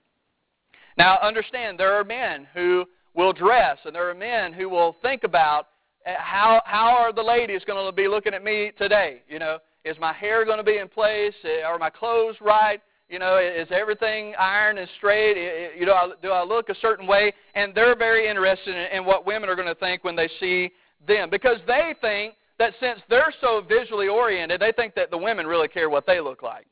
Now, 0.96 1.18
understand, 1.24 1.80
there 1.80 1.96
are 1.96 2.04
men 2.04 2.46
who 2.54 2.86
will 3.16 3.34
dress, 3.34 3.80
and 3.84 3.96
there 3.96 4.08
are 4.08 4.14
men 4.14 4.54
who 4.54 4.70
will 4.70 4.96
think 5.02 5.24
about 5.24 5.70
uh, 6.06 6.12
how 6.20 6.62
how 6.66 6.94
are 6.94 7.12
the 7.12 7.24
ladies 7.24 7.64
going 7.66 7.84
to 7.84 7.92
be 7.92 8.08
looking 8.08 8.36
at 8.36 8.44
me 8.44 8.72
today? 8.78 9.24
You 9.28 9.40
know, 9.40 9.58
is 9.86 9.98
my 10.00 10.14
hair 10.14 10.46
going 10.46 10.60
to 10.60 10.64
be 10.64 10.78
in 10.78 10.88
place? 10.88 11.34
Uh, 11.44 11.66
are 11.66 11.80
my 11.80 11.90
clothes 11.90 12.36
right? 12.42 12.80
You 13.10 13.20
know, 13.20 13.38
is 13.38 13.68
everything 13.70 14.34
ironed 14.40 14.80
and 14.80 14.90
straight? 14.98 15.74
You 15.78 15.86
know, 15.86 16.14
do 16.22 16.30
I 16.30 16.44
look 16.44 16.70
a 16.70 16.76
certain 16.82 17.06
way? 17.06 17.34
And 17.54 17.74
they're 17.76 17.96
very 17.96 18.28
interested 18.28 18.76
in 18.92 19.06
what 19.06 19.28
women 19.28 19.48
are 19.48 19.56
going 19.56 19.68
to 19.68 19.76
think 19.76 20.04
when 20.04 20.16
they 20.16 20.30
see 20.40 20.72
them 21.08 21.30
because 21.30 21.58
they 21.68 21.94
think 22.02 22.34
that 22.58 22.74
since 22.80 23.00
they're 23.10 23.34
so 23.42 23.62
visually 23.68 24.08
oriented, 24.08 24.60
they 24.60 24.72
think 24.72 24.96
that 24.96 25.12
the 25.12 25.18
women 25.18 25.46
really 25.46 25.68
care 25.68 25.90
what 25.90 26.08
they 26.08 26.20
look 26.20 26.42
like. 26.42 26.66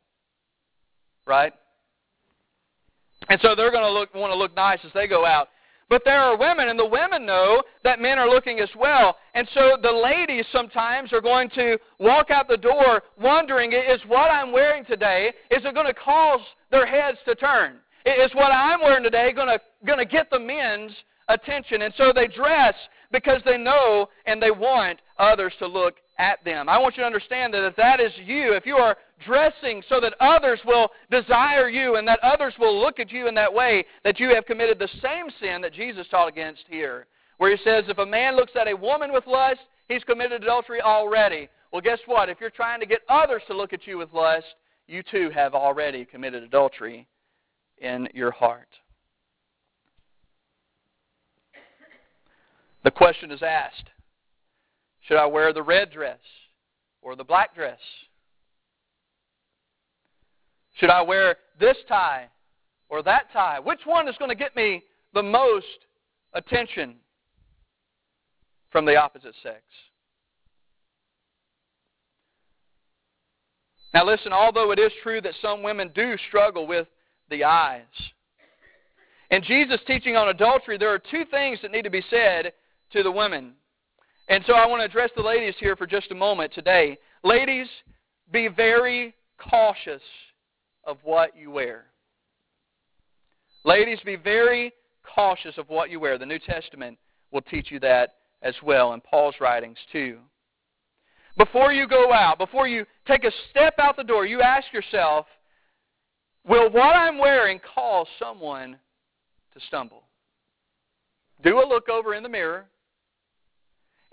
Right? 1.27 1.53
And 3.29 3.39
so 3.41 3.55
they're 3.55 3.71
going 3.71 3.83
to 3.83 3.91
look 3.91 4.13
want 4.15 4.31
to 4.31 4.37
look 4.37 4.55
nice 4.55 4.79
as 4.83 4.91
they 4.93 5.07
go 5.07 5.25
out. 5.25 5.49
But 5.93 6.05
there 6.05 6.23
are 6.23 6.35
women, 6.35 6.69
and 6.69 6.79
the 6.79 6.87
women 6.87 7.23
know 7.23 7.61
that 7.83 8.01
men 8.01 8.17
are 8.17 8.27
looking 8.27 8.59
as 8.59 8.69
well. 8.75 9.15
And 9.35 9.47
so 9.53 9.77
the 9.79 9.91
ladies 9.91 10.43
sometimes 10.51 11.13
are 11.13 11.21
going 11.21 11.51
to 11.51 11.77
walk 11.99 12.31
out 12.31 12.47
the 12.47 12.57
door 12.57 13.03
wondering, 13.21 13.73
is 13.73 14.01
what 14.07 14.31
I'm 14.31 14.51
wearing 14.51 14.85
today, 14.85 15.31
is 15.51 15.63
it 15.63 15.75
going 15.75 15.85
to 15.85 15.93
cause 15.93 16.39
their 16.71 16.87
heads 16.87 17.19
to 17.25 17.35
turn? 17.35 17.75
Is 18.07 18.33
what 18.33 18.51
I'm 18.51 18.81
wearing 18.81 19.03
today 19.03 19.33
going 19.33 19.49
to, 19.49 19.59
going 19.85 19.99
to 19.99 20.05
get 20.05 20.31
the 20.31 20.39
men's 20.39 20.93
attention? 21.29 21.83
And 21.83 21.93
so 21.95 22.11
they 22.11 22.25
dress 22.25 22.73
because 23.11 23.43
they 23.45 23.59
know 23.59 24.09
and 24.25 24.41
they 24.41 24.49
want 24.49 24.99
others 25.19 25.53
to 25.59 25.67
look 25.67 25.97
at 26.17 26.43
them. 26.45 26.69
I 26.69 26.77
want 26.77 26.95
you 26.95 27.01
to 27.01 27.07
understand 27.07 27.53
that 27.53 27.65
if 27.65 27.75
that 27.75 27.99
is 27.99 28.11
you, 28.23 28.53
if 28.53 28.65
you 28.65 28.75
are 28.75 28.97
dressing 29.25 29.81
so 29.89 29.99
that 29.99 30.13
others 30.19 30.59
will 30.65 30.89
desire 31.09 31.69
you 31.69 31.95
and 31.95 32.07
that 32.07 32.19
others 32.21 32.53
will 32.59 32.79
look 32.79 32.99
at 32.99 33.11
you 33.11 33.27
in 33.27 33.35
that 33.35 33.53
way, 33.53 33.85
that 34.03 34.19
you 34.19 34.33
have 34.33 34.45
committed 34.45 34.79
the 34.79 34.89
same 35.01 35.27
sin 35.39 35.61
that 35.61 35.73
Jesus 35.73 36.07
taught 36.09 36.27
against 36.27 36.63
here, 36.69 37.07
where 37.37 37.55
he 37.55 37.63
says 37.63 37.85
if 37.87 37.97
a 37.97 38.05
man 38.05 38.35
looks 38.35 38.53
at 38.59 38.67
a 38.67 38.75
woman 38.75 39.11
with 39.11 39.25
lust, 39.25 39.61
he's 39.87 40.03
committed 40.03 40.43
adultery 40.43 40.81
already. 40.81 41.49
Well, 41.71 41.81
guess 41.81 41.99
what? 42.05 42.29
If 42.29 42.39
you're 42.39 42.51
trying 42.51 42.79
to 42.79 42.85
get 42.85 43.01
others 43.09 43.41
to 43.47 43.57
look 43.57 43.73
at 43.73 43.87
you 43.87 43.97
with 43.97 44.13
lust, 44.13 44.45
you 44.87 45.01
too 45.01 45.31
have 45.33 45.55
already 45.55 46.05
committed 46.05 46.43
adultery 46.43 47.07
in 47.79 48.07
your 48.13 48.31
heart. 48.31 48.67
The 52.83 52.91
question 52.91 53.31
is 53.31 53.41
asked 53.41 53.89
should 55.07 55.17
I 55.17 55.25
wear 55.25 55.53
the 55.53 55.61
red 55.61 55.91
dress 55.91 56.19
or 57.01 57.15
the 57.15 57.23
black 57.23 57.53
dress? 57.55 57.79
Should 60.79 60.89
I 60.89 61.01
wear 61.01 61.37
this 61.59 61.77
tie 61.87 62.27
or 62.89 63.03
that 63.03 63.31
tie? 63.31 63.59
Which 63.59 63.81
one 63.85 64.07
is 64.07 64.15
going 64.17 64.29
to 64.29 64.35
get 64.35 64.55
me 64.55 64.83
the 65.13 65.23
most 65.23 65.65
attention 66.33 66.95
from 68.71 68.85
the 68.85 68.95
opposite 68.95 69.35
sex? 69.43 69.61
Now, 73.93 74.05
listen, 74.05 74.33
although 74.33 74.71
it 74.71 74.79
is 74.79 74.91
true 75.03 75.21
that 75.21 75.33
some 75.41 75.61
women 75.61 75.91
do 75.93 76.15
struggle 76.27 76.65
with 76.65 76.87
the 77.29 77.43
eyes, 77.43 77.81
in 79.29 79.43
Jesus' 79.43 79.81
teaching 79.85 80.15
on 80.15 80.29
adultery, 80.29 80.77
there 80.77 80.93
are 80.93 80.99
two 80.99 81.25
things 81.29 81.59
that 81.61 81.71
need 81.71 81.83
to 81.83 81.91
be 81.91 82.03
said 82.09 82.53
to 82.91 83.03
the 83.03 83.11
women. 83.11 83.53
And 84.27 84.43
so 84.47 84.53
I 84.53 84.65
want 84.65 84.81
to 84.81 84.85
address 84.85 85.09
the 85.15 85.21
ladies 85.21 85.55
here 85.59 85.75
for 85.75 85.85
just 85.85 86.11
a 86.11 86.15
moment 86.15 86.53
today. 86.53 86.97
Ladies, 87.23 87.67
be 88.31 88.47
very 88.47 89.13
cautious 89.37 90.01
of 90.85 90.97
what 91.03 91.35
you 91.37 91.51
wear. 91.51 91.85
Ladies, 93.65 93.99
be 94.05 94.15
very 94.15 94.73
cautious 95.15 95.57
of 95.57 95.69
what 95.69 95.89
you 95.89 95.99
wear. 95.99 96.17
The 96.17 96.25
New 96.25 96.39
Testament 96.39 96.97
will 97.31 97.41
teach 97.41 97.71
you 97.71 97.79
that 97.81 98.15
as 98.41 98.55
well, 98.63 98.93
and 98.93 99.03
Paul's 99.03 99.35
writings 99.39 99.77
too. 99.91 100.19
Before 101.37 101.73
you 101.73 101.87
go 101.87 102.13
out, 102.13 102.37
before 102.37 102.67
you 102.67 102.85
take 103.07 103.23
a 103.23 103.31
step 103.49 103.75
out 103.79 103.97
the 103.97 104.03
door, 104.03 104.25
you 104.25 104.41
ask 104.41 104.71
yourself, 104.71 105.25
will 106.47 106.69
what 106.69 106.95
I'm 106.95 107.17
wearing 107.17 107.59
cause 107.73 108.07
someone 108.19 108.77
to 109.53 109.59
stumble? 109.67 110.03
Do 111.43 111.59
a 111.59 111.67
look 111.67 111.89
over 111.89 112.13
in 112.13 112.23
the 112.23 112.29
mirror 112.29 112.65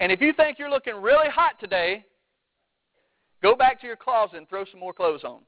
and 0.01 0.11
if 0.11 0.21
you 0.21 0.33
think 0.33 0.59
you're 0.59 0.71
looking 0.71 0.97
really 0.97 1.29
hot 1.29 1.61
today, 1.61 2.05
go 3.43 3.55
back 3.55 3.81
to 3.83 3.87
your 3.87 3.97
closet 3.97 4.37
and 4.37 4.49
throw 4.49 4.65
some 4.65 4.81
more 4.81 4.95
clothes 4.95 5.23
on. 5.23 5.41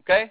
Okay? 0.00 0.30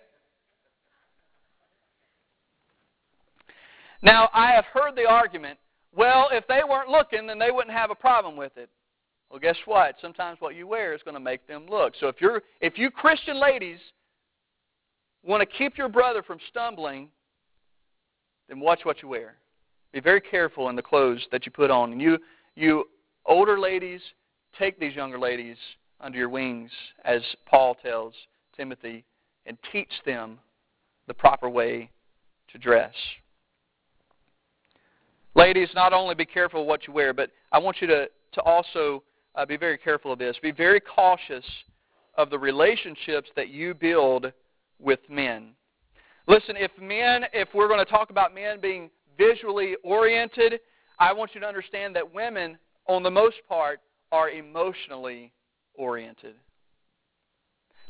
Now, 4.01 4.29
I 4.33 4.51
have 4.51 4.65
heard 4.65 4.95
the 4.95 5.05
argument, 5.09 5.57
well, 5.95 6.29
if 6.31 6.45
they 6.47 6.61
weren't 6.67 6.89
looking, 6.89 7.25
then 7.25 7.39
they 7.39 7.49
wouldn't 7.49 7.75
have 7.75 7.89
a 7.89 7.95
problem 7.95 8.37
with 8.37 8.55
it. 8.55 8.69
Well, 9.31 9.39
guess 9.39 9.57
what? 9.65 9.95
Sometimes 9.99 10.39
what 10.39 10.55
you 10.55 10.67
wear 10.67 10.93
is 10.93 11.01
going 11.03 11.15
to 11.15 11.19
make 11.19 11.47
them 11.47 11.65
look. 11.67 11.93
So 11.99 12.07
if 12.07 12.21
you're 12.21 12.43
if 12.61 12.77
you 12.77 12.91
Christian 12.91 13.41
ladies 13.41 13.79
want 15.23 15.41
to 15.41 15.57
keep 15.57 15.77
your 15.77 15.89
brother 15.89 16.21
from 16.21 16.37
stumbling, 16.49 17.09
then 18.47 18.59
watch 18.59 18.81
what 18.83 19.01
you 19.01 19.07
wear. 19.07 19.35
Be 19.91 19.99
very 19.99 20.21
careful 20.21 20.69
in 20.69 20.75
the 20.75 20.81
clothes 20.83 21.25
that 21.31 21.45
you 21.45 21.51
put 21.51 21.71
on. 21.71 21.91
And 21.91 21.99
you 21.99 22.19
you 22.55 22.85
Older 23.25 23.59
ladies, 23.59 24.01
take 24.57 24.79
these 24.79 24.95
younger 24.95 25.19
ladies 25.19 25.57
under 25.99 26.17
your 26.17 26.29
wings, 26.29 26.69
as 27.03 27.21
Paul 27.45 27.75
tells 27.75 28.13
Timothy, 28.55 29.03
and 29.45 29.57
teach 29.71 29.91
them 30.05 30.39
the 31.07 31.13
proper 31.13 31.49
way 31.49 31.89
to 32.51 32.57
dress. 32.57 32.93
Ladies, 35.35 35.69
not 35.75 35.91
only 35.91 36.15
be 36.15 36.25
careful 36.25 36.65
what 36.65 36.87
you 36.87 36.93
wear, 36.93 37.13
but 37.13 37.31
I 37.51 37.59
want 37.59 37.77
you 37.81 37.87
to, 37.87 38.07
to 38.33 38.41
also 38.41 39.03
uh, 39.35 39.45
be 39.45 39.57
very 39.57 39.77
careful 39.77 40.13
of 40.13 40.19
this. 40.19 40.37
Be 40.41 40.51
very 40.51 40.79
cautious 40.79 41.45
of 42.17 42.29
the 42.29 42.39
relationships 42.39 43.29
that 43.35 43.49
you 43.49 43.73
build 43.73 44.31
with 44.79 44.99
men. 45.09 45.49
Listen, 46.27 46.55
if 46.57 46.71
men, 46.81 47.25
if 47.33 47.49
we're 47.53 47.67
going 47.67 47.83
to 47.83 47.91
talk 47.91 48.09
about 48.09 48.33
men 48.33 48.59
being 48.59 48.89
visually 49.17 49.75
oriented, 49.83 50.59
I 50.99 51.11
want 51.13 51.31
you 51.35 51.41
to 51.41 51.47
understand 51.47 51.95
that 51.95 52.13
women, 52.13 52.57
on 52.87 53.03
the 53.03 53.11
most 53.11 53.37
part, 53.47 53.79
are 54.11 54.29
emotionally 54.29 55.31
oriented. 55.73 56.35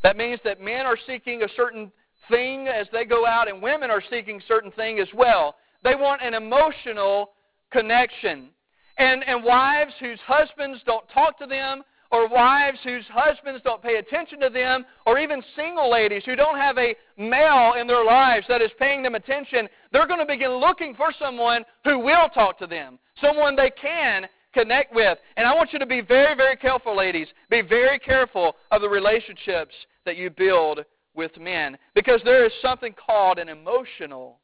That 0.04 0.18
means 0.18 0.40
that 0.44 0.62
men 0.62 0.86
are 0.86 0.98
seeking 1.08 1.44
a 1.44 1.48
certain 1.56 1.92
thing 2.30 2.68
as 2.68 2.88
they 2.92 3.06
go 3.06 3.26
out, 3.26 3.48
and 3.48 3.62
women 3.62 3.92
are 3.92 4.04
seeking 4.10 4.42
certain 4.48 4.72
thing 4.72 5.00
as 5.00 5.08
well. 5.14 5.56
They 5.84 5.96
want 5.96 6.22
an 6.22 6.34
emotional 6.34 7.32
connection. 7.72 8.50
And, 8.98 9.24
and 9.28 9.44
wives 9.44 9.94
whose 10.00 10.20
husbands 10.26 10.82
don't 10.86 11.08
talk 11.10 11.38
to 11.40 11.46
them, 11.46 11.84
or 12.12 12.30
wives 12.30 12.78
whose 12.84 13.04
husbands 13.12 13.62
don't 13.64 13.82
pay 13.82 13.96
attention 13.96 14.40
to 14.40 14.50
them, 14.50 14.86
or 15.06 15.20
even 15.20 15.44
single 15.56 15.92
ladies 15.92 16.24
who 16.26 16.36
don't 16.36 16.58
have 16.58 16.78
a 16.78 16.96
male 17.18 17.74
in 17.80 17.88
their 17.88 18.06
lives 18.06 18.46
that 18.48 18.62
is 18.62 18.72
paying 18.80 19.04
them 19.04 19.16
attention, 19.16 19.68
they're 19.92 20.08
going 20.08 20.20
to 20.20 20.26
begin 20.26 20.52
looking 20.52 20.96
for 20.96 21.12
someone 21.20 21.66
who 21.84 22.00
will 22.00 22.30
talk 22.30 22.58
to 22.60 22.68
them, 22.68 23.00
someone 23.20 23.56
they 23.56 23.72
can 23.72 24.28
connect 24.56 24.96
with. 24.96 25.18
And 25.38 25.46
I 25.46 25.54
want 25.54 25.74
you 25.74 25.80
to 25.80 25.86
be 25.86 26.02
very, 26.02 26.36
very 26.36 26.56
careful, 26.56 26.96
ladies. 26.96 27.28
Be 27.50 27.62
very 27.62 28.00
careful 28.00 28.56
of 28.72 28.82
the 28.82 28.90
relationships 28.90 29.76
that 30.06 30.18
you 30.18 30.30
build 30.30 30.80
with 31.14 31.38
men, 31.40 31.78
because 31.94 32.22
there 32.26 32.46
is 32.46 32.52
something 32.62 32.94
called 32.94 33.40
an 33.40 33.48
emotional 33.48 34.40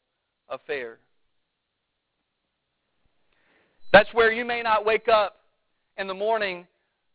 affair. 0.50 1.00
That's 3.91 4.13
where 4.13 4.32
you 4.32 4.45
may 4.45 4.62
not 4.62 4.86
wake 4.86 5.10
up 5.10 5.38
in 5.97 6.08
the 6.08 6.13
morning 6.13 6.65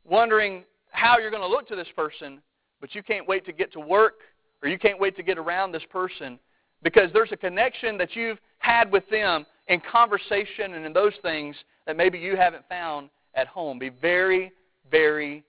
wondering 0.04 0.64
how 0.90 1.18
you're 1.18 1.30
going 1.30 1.42
to 1.42 1.48
look 1.48 1.66
to 1.68 1.76
this 1.76 1.88
person, 1.96 2.40
but 2.80 2.94
you 2.94 3.02
can't 3.02 3.26
wait 3.26 3.46
to 3.46 3.52
get 3.52 3.72
to 3.72 3.80
work 3.80 4.20
or 4.62 4.68
you 4.68 4.78
can't 4.78 5.00
wait 5.00 5.16
to 5.16 5.22
get 5.22 5.38
around 5.38 5.72
this 5.72 5.82
person 5.90 6.38
because 6.82 7.10
there's 7.12 7.32
a 7.32 7.36
connection 7.36 7.96
that 7.98 8.14
you've 8.14 8.38
had 8.58 8.92
with 8.92 9.08
them 9.10 9.46
in 9.68 9.80
conversation 9.80 10.74
and 10.74 10.84
in 10.84 10.92
those 10.92 11.14
things 11.22 11.56
that 11.86 11.96
maybe 11.96 12.18
you 12.18 12.36
haven't 12.36 12.68
found 12.68 13.10
at 13.34 13.46
home. 13.46 13.78
Be 13.78 13.88
very, 13.88 14.52
very 14.90 15.44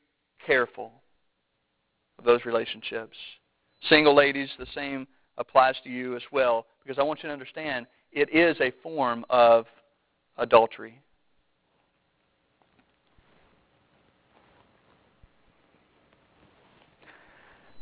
careful 0.45 0.91
of 2.19 2.25
those 2.25 2.45
relationships. 2.45 3.17
Single 3.89 4.15
ladies, 4.15 4.49
the 4.57 4.67
same 4.73 5.07
applies 5.37 5.75
to 5.83 5.89
you 5.89 6.15
as 6.15 6.23
well 6.31 6.65
because 6.83 6.97
I 6.99 7.03
want 7.03 7.21
you 7.21 7.27
to 7.29 7.33
understand 7.33 7.85
it 8.11 8.33
is 8.33 8.57
a 8.61 8.71
form 8.81 9.25
of 9.29 9.65
adultery. 10.37 11.01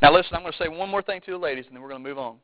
Now, 0.01 0.13
listen, 0.13 0.35
I'm 0.35 0.41
going 0.41 0.51
to 0.51 0.57
say 0.57 0.67
one 0.67 0.89
more 0.89 1.01
thing 1.01 1.21
to 1.25 1.31
the 1.31 1.37
ladies, 1.37 1.65
and 1.65 1.75
then 1.75 1.81
we're 1.81 1.89
going 1.89 2.03
to 2.03 2.07
move 2.07 2.19
on. 2.19 2.37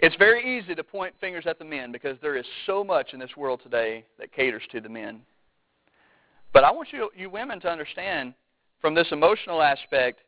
It's 0.00 0.14
very 0.16 0.58
easy 0.58 0.74
to 0.74 0.84
point 0.84 1.14
fingers 1.20 1.44
at 1.46 1.58
the 1.58 1.64
men 1.64 1.90
because 1.90 2.16
there 2.22 2.36
is 2.36 2.46
so 2.66 2.84
much 2.84 3.12
in 3.12 3.18
this 3.18 3.36
world 3.36 3.60
today 3.62 4.04
that 4.18 4.32
caters 4.32 4.62
to 4.70 4.80
the 4.80 4.88
men. 4.88 5.22
But 6.52 6.64
I 6.64 6.70
want 6.70 6.92
you, 6.92 7.10
you 7.16 7.28
women 7.30 7.60
to 7.60 7.68
understand 7.68 8.34
from 8.80 8.94
this 8.94 9.08
emotional 9.10 9.60
aspect 9.60 10.20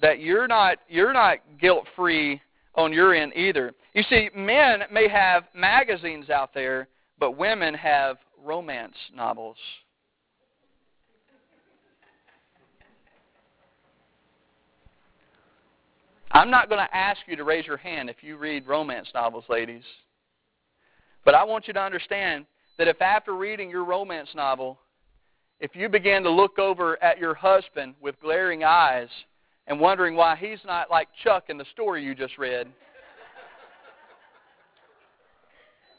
that 0.00 0.20
you're 0.20 0.48
not, 0.48 0.78
you're 0.88 1.12
not 1.12 1.38
guilt 1.60 1.86
free 1.94 2.40
on 2.74 2.92
your 2.92 3.14
end 3.14 3.32
either. 3.36 3.74
You 3.92 4.02
see, 4.04 4.30
men 4.34 4.84
may 4.90 5.08
have 5.08 5.44
magazines 5.54 6.30
out 6.30 6.54
there, 6.54 6.88
but 7.18 7.36
women 7.36 7.74
have 7.74 8.16
romance 8.42 8.96
novels. 9.14 9.58
I'm 16.34 16.50
not 16.50 16.70
going 16.70 16.80
to 16.80 16.96
ask 16.96 17.20
you 17.26 17.36
to 17.36 17.44
raise 17.44 17.66
your 17.66 17.76
hand 17.76 18.08
if 18.08 18.22
you 18.22 18.38
read 18.38 18.66
romance 18.66 19.08
novels, 19.14 19.44
ladies. 19.50 19.82
But 21.26 21.34
I 21.34 21.44
want 21.44 21.66
you 21.66 21.74
to 21.74 21.80
understand 21.80 22.46
that 22.78 22.88
if 22.88 23.02
after 23.02 23.36
reading 23.36 23.68
your 23.68 23.84
romance 23.84 24.30
novel, 24.34 24.78
if 25.60 25.76
you 25.76 25.90
begin 25.90 26.22
to 26.22 26.30
look 26.30 26.58
over 26.58 27.00
at 27.02 27.18
your 27.18 27.34
husband 27.34 27.96
with 28.00 28.18
glaring 28.20 28.64
eyes 28.64 29.10
and 29.66 29.78
wondering 29.78 30.16
why 30.16 30.36
he's 30.36 30.60
not 30.66 30.90
like 30.90 31.08
Chuck 31.22 31.50
in 31.50 31.58
the 31.58 31.66
story 31.72 32.02
you 32.02 32.14
just 32.14 32.38
read, 32.38 32.66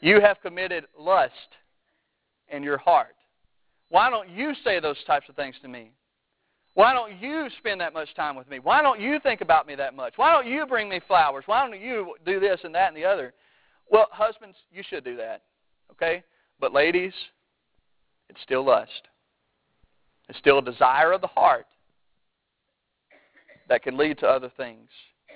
you 0.00 0.20
have 0.20 0.42
committed 0.42 0.86
lust 0.98 1.32
in 2.48 2.64
your 2.64 2.78
heart. 2.78 3.14
Why 3.88 4.10
don't 4.10 4.28
you 4.28 4.52
say 4.64 4.80
those 4.80 4.98
types 5.06 5.28
of 5.28 5.36
things 5.36 5.54
to 5.62 5.68
me? 5.68 5.92
Why 6.74 6.92
don't 6.92 7.20
you 7.20 7.48
spend 7.58 7.80
that 7.80 7.92
much 7.92 8.12
time 8.14 8.34
with 8.34 8.48
me? 8.48 8.58
Why 8.58 8.82
don't 8.82 9.00
you 9.00 9.20
think 9.20 9.40
about 9.40 9.66
me 9.66 9.76
that 9.76 9.94
much? 9.94 10.14
Why 10.16 10.32
don't 10.32 10.46
you 10.46 10.66
bring 10.66 10.88
me 10.88 11.00
flowers? 11.06 11.44
Why 11.46 11.66
don't 11.66 11.80
you 11.80 12.16
do 12.26 12.40
this 12.40 12.60
and 12.64 12.74
that 12.74 12.88
and 12.88 12.96
the 12.96 13.04
other? 13.04 13.32
Well, 13.90 14.06
husbands, 14.10 14.56
you 14.72 14.82
should 14.88 15.04
do 15.04 15.16
that. 15.16 15.42
Okay? 15.92 16.24
But 16.58 16.72
ladies, 16.72 17.12
it's 18.28 18.42
still 18.42 18.64
lust. 18.64 18.90
It's 20.28 20.38
still 20.38 20.58
a 20.58 20.62
desire 20.62 21.12
of 21.12 21.20
the 21.20 21.28
heart 21.28 21.66
that 23.68 23.82
can 23.82 23.96
lead 23.96 24.18
to 24.18 24.26
other 24.26 24.50
things. 24.56 24.88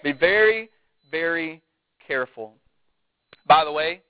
Be 0.02 0.12
very, 0.12 0.70
very 1.10 1.62
careful. 2.04 2.54
By 3.46 3.64
the 3.64 3.72
way, 3.72 4.02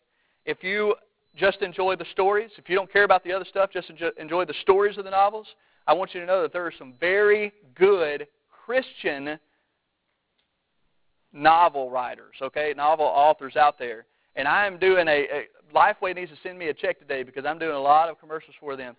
if 0.47 0.63
you 0.63 0.95
just 1.37 1.61
enjoy 1.61 1.97
the 1.97 2.07
stories, 2.13 2.51
if 2.57 2.69
you 2.69 2.75
don't 2.75 2.91
care 2.93 3.05
about 3.05 3.23
the 3.23 3.33
other 3.33 3.45
stuff, 3.49 3.71
just 3.73 3.91
enjoy 4.19 4.45
the 4.45 4.55
stories 4.63 4.97
of 4.97 5.05
the 5.05 5.11
novels, 5.11 5.47
I 5.89 5.95
want 5.95 6.13
you 6.13 6.21
to 6.21 6.27
know 6.27 6.43
that 6.43 6.53
there 6.53 6.67
are 6.67 6.73
some 6.79 6.93
very 7.01 7.51
good 7.75 8.27
Christian 8.67 9.39
novel 11.33 11.91
writers, 11.91 12.35
okay, 12.43 12.75
novel 12.77 13.07
authors 13.07 13.57
out 13.57 13.79
there. 13.79 14.05
And 14.37 14.47
I 14.47 14.67
am 14.67 14.79
doing 14.79 15.09
a, 15.09 15.27
a 15.33 15.45
Lifeway 15.75 16.15
needs 16.15 16.31
to 16.31 16.37
send 16.43 16.59
me 16.59 16.69
a 16.69 16.75
check 16.75 16.99
today 16.99 17.23
because 17.23 17.47
I'm 17.47 17.59
doing 17.59 17.75
a 17.75 17.81
lot 17.81 18.11
of 18.11 18.21
commercials 18.21 18.55
for 18.61 18.77
them. 18.77 18.97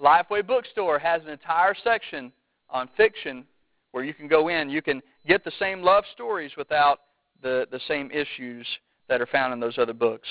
Lifeway 0.00 0.46
Bookstore 0.46 0.98
has 0.98 1.22
an 1.22 1.30
entire 1.30 1.74
section 1.82 2.30
on 2.68 2.90
fiction 2.94 3.44
where 3.92 4.04
you 4.04 4.12
can 4.12 4.28
go 4.28 4.48
in. 4.48 4.68
You 4.68 4.82
can 4.82 5.02
get 5.26 5.44
the 5.44 5.52
same 5.58 5.82
love 5.82 6.04
stories 6.12 6.52
without 6.58 7.00
the, 7.42 7.66
the 7.70 7.80
same 7.88 8.10
issues 8.10 8.66
that 9.08 9.22
are 9.22 9.26
found 9.26 9.54
in 9.54 9.60
those 9.60 9.78
other 9.78 9.94
books. 9.94 10.28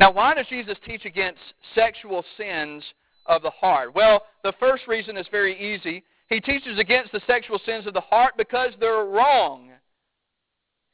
Now, 0.00 0.10
why 0.10 0.34
does 0.34 0.46
Jesus 0.48 0.78
teach 0.86 1.04
against 1.04 1.40
sexual 1.74 2.24
sins 2.38 2.82
of 3.26 3.42
the 3.42 3.50
heart? 3.50 3.94
Well, 3.94 4.22
the 4.42 4.54
first 4.58 4.86
reason 4.86 5.16
is 5.16 5.26
very 5.30 5.58
easy. 5.58 6.04
He 6.28 6.40
teaches 6.40 6.78
against 6.78 7.12
the 7.12 7.20
sexual 7.26 7.58
sins 7.64 7.86
of 7.86 7.94
the 7.94 8.00
heart 8.00 8.34
because 8.36 8.72
they're 8.80 9.04
wrong 9.04 9.70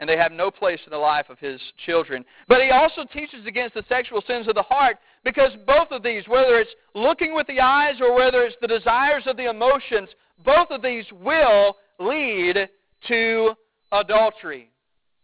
and 0.00 0.08
they 0.08 0.16
have 0.16 0.32
no 0.32 0.50
place 0.50 0.80
in 0.86 0.90
the 0.90 0.96
life 0.96 1.28
of 1.28 1.38
his 1.38 1.60
children. 1.84 2.24
But 2.48 2.62
he 2.62 2.70
also 2.70 3.04
teaches 3.04 3.46
against 3.46 3.74
the 3.74 3.84
sexual 3.88 4.22
sins 4.26 4.48
of 4.48 4.54
the 4.54 4.62
heart 4.62 4.96
because 5.24 5.52
both 5.66 5.88
of 5.90 6.02
these, 6.02 6.26
whether 6.26 6.58
it's 6.58 6.74
looking 6.94 7.34
with 7.34 7.46
the 7.46 7.60
eyes 7.60 8.00
or 8.00 8.14
whether 8.14 8.42
it's 8.42 8.56
the 8.62 8.66
desires 8.66 9.24
of 9.26 9.36
the 9.36 9.50
emotions, 9.50 10.08
both 10.44 10.70
of 10.70 10.80
these 10.80 11.04
will 11.12 11.76
lead 11.98 12.68
to 13.08 13.52
adultery. 13.92 14.70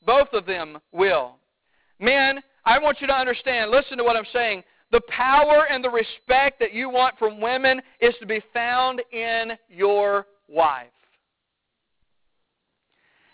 Both 0.04 0.28
of 0.34 0.44
them 0.44 0.78
will. 0.92 1.36
Men, 1.98 2.40
I 2.66 2.78
want 2.78 3.00
you 3.00 3.06
to 3.06 3.18
understand, 3.18 3.70
listen 3.70 3.96
to 3.96 4.04
what 4.04 4.16
I'm 4.16 4.26
saying. 4.30 4.62
The 4.92 5.01
power 5.09 5.66
and 5.70 5.83
the 5.83 5.90
respect 5.90 6.61
that 6.61 6.72
you 6.72 6.88
want 6.88 7.18
from 7.18 7.40
women 7.40 7.81
is 8.01 8.14
to 8.20 8.27
be 8.27 8.40
found 8.53 9.03
in 9.12 9.53
your 9.68 10.27
wife. 10.49 10.87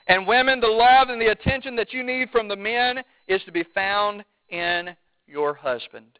And 0.09 0.27
women, 0.27 0.61
the 0.61 0.67
love 0.67 1.09
and 1.11 1.21
the 1.21 1.31
attention 1.31 1.77
that 1.77 1.93
you 1.93 2.03
need 2.03 2.31
from 2.31 2.49
the 2.49 2.57
men 2.57 3.01
is 3.29 3.43
to 3.45 3.53
be 3.53 3.65
found 3.75 4.25
in 4.49 4.97
your 5.27 5.55
husband. 5.55 6.19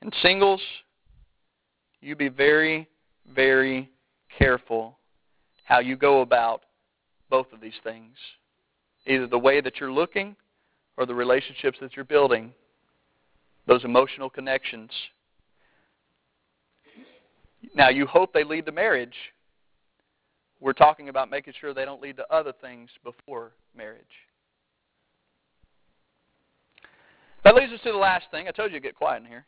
And 0.00 0.14
singles, 0.22 0.60
you 2.00 2.14
be 2.14 2.28
very, 2.28 2.88
very 3.34 3.90
careful 4.38 4.98
how 5.64 5.80
you 5.80 5.96
go 5.96 6.20
about 6.20 6.62
both 7.28 7.52
of 7.52 7.60
these 7.60 7.74
things. 7.82 8.14
Either 9.06 9.26
the 9.26 9.38
way 9.38 9.60
that 9.60 9.78
you're 9.80 9.92
looking 9.92 10.36
or 10.96 11.06
the 11.06 11.14
relationships 11.14 11.78
that 11.80 11.96
you're 11.96 12.04
building 12.04 12.52
those 13.66 13.84
emotional 13.84 14.30
connections. 14.30 14.90
Now, 17.74 17.88
you 17.88 18.06
hope 18.06 18.32
they 18.32 18.44
lead 18.44 18.66
to 18.66 18.72
marriage. 18.72 19.14
We're 20.60 20.72
talking 20.72 21.08
about 21.08 21.30
making 21.30 21.54
sure 21.60 21.74
they 21.74 21.84
don't 21.84 22.00
lead 22.00 22.16
to 22.16 22.32
other 22.32 22.52
things 22.60 22.88
before 23.04 23.52
marriage. 23.76 24.04
That 27.44 27.54
leads 27.54 27.72
us 27.72 27.80
to 27.84 27.92
the 27.92 27.98
last 27.98 28.26
thing. 28.30 28.48
I 28.48 28.50
told 28.50 28.72
you 28.72 28.78
to 28.78 28.82
get 28.82 28.96
quiet 28.96 29.22
in 29.22 29.28
here. 29.28 29.44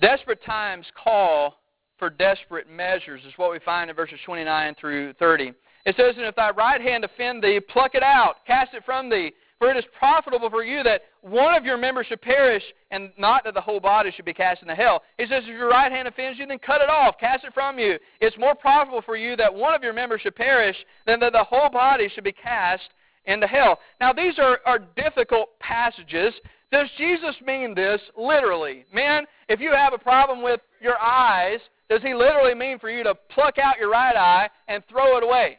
Desperate 0.00 0.42
times 0.44 0.86
call 1.02 1.58
for 1.98 2.10
desperate 2.10 2.70
measures, 2.70 3.20
is 3.26 3.32
what 3.36 3.50
we 3.50 3.58
find 3.60 3.90
in 3.90 3.96
verses 3.96 4.20
29 4.24 4.76
through 4.78 5.12
30. 5.14 5.52
It 5.86 5.96
says, 5.96 6.14
And 6.16 6.26
if 6.26 6.36
thy 6.36 6.50
right 6.50 6.80
hand 6.80 7.04
offend 7.04 7.42
thee, 7.42 7.58
pluck 7.60 7.94
it 7.94 8.02
out, 8.02 8.36
cast 8.46 8.74
it 8.74 8.84
from 8.84 9.10
thee. 9.10 9.32
For 9.58 9.70
it 9.70 9.76
is 9.76 9.84
profitable 9.98 10.50
for 10.50 10.62
you 10.62 10.84
that 10.84 11.02
one 11.22 11.54
of 11.54 11.64
your 11.64 11.76
members 11.76 12.06
should 12.06 12.22
perish, 12.22 12.62
and 12.92 13.10
not 13.18 13.42
that 13.44 13.54
the 13.54 13.60
whole 13.60 13.80
body 13.80 14.12
should 14.14 14.24
be 14.24 14.32
cast 14.32 14.62
into 14.62 14.74
hell. 14.74 15.02
He 15.18 15.26
says, 15.26 15.42
If 15.42 15.48
your 15.48 15.68
right 15.68 15.90
hand 15.90 16.06
offends 16.06 16.38
you, 16.38 16.46
then 16.46 16.60
cut 16.60 16.80
it 16.80 16.88
off, 16.88 17.18
cast 17.18 17.44
it 17.44 17.52
from 17.54 17.78
you. 17.78 17.98
It's 18.20 18.38
more 18.38 18.54
profitable 18.54 19.02
for 19.02 19.16
you 19.16 19.34
that 19.36 19.52
one 19.52 19.74
of 19.74 19.82
your 19.82 19.92
members 19.92 20.20
should 20.20 20.36
perish 20.36 20.76
than 21.06 21.18
that 21.20 21.32
the 21.32 21.42
whole 21.42 21.70
body 21.70 22.08
should 22.14 22.22
be 22.22 22.32
cast 22.32 22.88
into 23.26 23.48
hell. 23.48 23.80
Now, 24.00 24.12
these 24.12 24.38
are, 24.38 24.60
are 24.64 24.78
difficult 24.96 25.58
passages. 25.58 26.34
Does 26.70 26.88
Jesus 26.96 27.34
mean 27.44 27.74
this 27.74 28.00
literally? 28.16 28.84
Men, 28.92 29.24
if 29.48 29.58
you 29.60 29.72
have 29.72 29.92
a 29.92 29.98
problem 29.98 30.40
with 30.40 30.60
your 30.80 30.98
eyes, 31.00 31.58
does 31.90 32.02
he 32.02 32.14
literally 32.14 32.54
mean 32.54 32.78
for 32.78 32.90
you 32.90 33.02
to 33.02 33.14
pluck 33.30 33.58
out 33.58 33.78
your 33.78 33.90
right 33.90 34.16
eye 34.16 34.48
and 34.68 34.84
throw 34.88 35.16
it 35.16 35.24
away? 35.24 35.58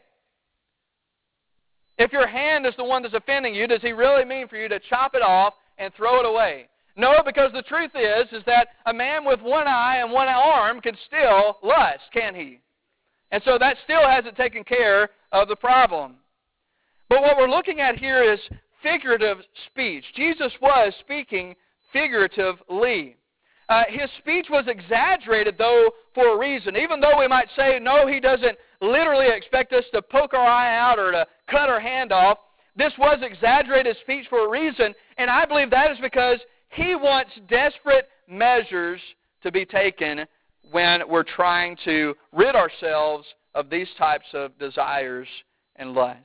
If 2.00 2.14
your 2.14 2.26
hand 2.26 2.64
is 2.64 2.72
the 2.78 2.84
one 2.84 3.02
that's 3.02 3.12
offending 3.12 3.54
you, 3.54 3.66
does 3.66 3.82
he 3.82 3.92
really 3.92 4.24
mean 4.24 4.48
for 4.48 4.56
you 4.56 4.70
to 4.70 4.80
chop 4.88 5.14
it 5.14 5.20
off 5.20 5.52
and 5.76 5.92
throw 5.92 6.18
it 6.18 6.24
away? 6.24 6.66
No, 6.96 7.16
because 7.22 7.52
the 7.52 7.60
truth 7.60 7.90
is, 7.94 8.26
is 8.32 8.42
that 8.46 8.68
a 8.86 8.94
man 8.94 9.22
with 9.22 9.42
one 9.42 9.68
eye 9.68 9.98
and 9.98 10.10
one 10.10 10.26
arm 10.26 10.80
can 10.80 10.96
still 11.06 11.58
lust, 11.62 12.04
can 12.14 12.34
he? 12.34 12.58
And 13.30 13.42
so 13.44 13.58
that 13.58 13.76
still 13.84 14.08
hasn't 14.08 14.34
taken 14.38 14.64
care 14.64 15.10
of 15.32 15.48
the 15.48 15.56
problem. 15.56 16.14
But 17.10 17.20
what 17.20 17.36
we're 17.36 17.50
looking 17.50 17.80
at 17.80 17.98
here 17.98 18.32
is 18.32 18.40
figurative 18.82 19.36
speech. 19.66 20.04
Jesus 20.16 20.52
was 20.62 20.94
speaking 21.00 21.54
figuratively. 21.92 23.16
Uh, 23.68 23.82
his 23.90 24.08
speech 24.20 24.46
was 24.48 24.64
exaggerated, 24.68 25.56
though, 25.58 25.90
for 26.14 26.34
a 26.34 26.38
reason. 26.38 26.78
Even 26.78 26.98
though 26.98 27.18
we 27.18 27.28
might 27.28 27.48
say, 27.54 27.78
no, 27.78 28.06
he 28.06 28.20
doesn't 28.20 28.56
literally 28.80 29.26
expect 29.28 29.72
us 29.72 29.84
to 29.92 30.02
poke 30.02 30.34
our 30.34 30.46
eye 30.46 30.76
out 30.76 30.98
or 30.98 31.12
to 31.12 31.26
cut 31.50 31.68
our 31.68 31.80
hand 31.80 32.12
off. 32.12 32.38
This 32.76 32.92
was 32.98 33.18
exaggerated 33.22 33.96
speech 34.02 34.26
for 34.28 34.46
a 34.46 34.50
reason, 34.50 34.94
and 35.18 35.28
I 35.28 35.44
believe 35.44 35.70
that 35.70 35.90
is 35.90 35.98
because 36.00 36.38
he 36.70 36.94
wants 36.94 37.32
desperate 37.48 38.08
measures 38.28 39.00
to 39.42 39.50
be 39.50 39.64
taken 39.64 40.26
when 40.70 41.08
we're 41.08 41.24
trying 41.24 41.76
to 41.84 42.14
rid 42.32 42.54
ourselves 42.54 43.26
of 43.54 43.70
these 43.70 43.88
types 43.98 44.26
of 44.32 44.56
desires 44.58 45.26
and 45.76 45.92
lust. 45.92 46.18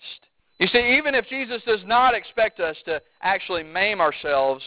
You 0.59 0.67
see, 0.67 0.97
even 0.97 1.15
if 1.15 1.27
Jesus 1.27 1.61
does 1.65 1.81
not 1.85 2.13
expect 2.13 2.59
us 2.59 2.77
to 2.85 3.01
actually 3.21 3.63
maim 3.63 3.99
ourselves, 3.99 4.63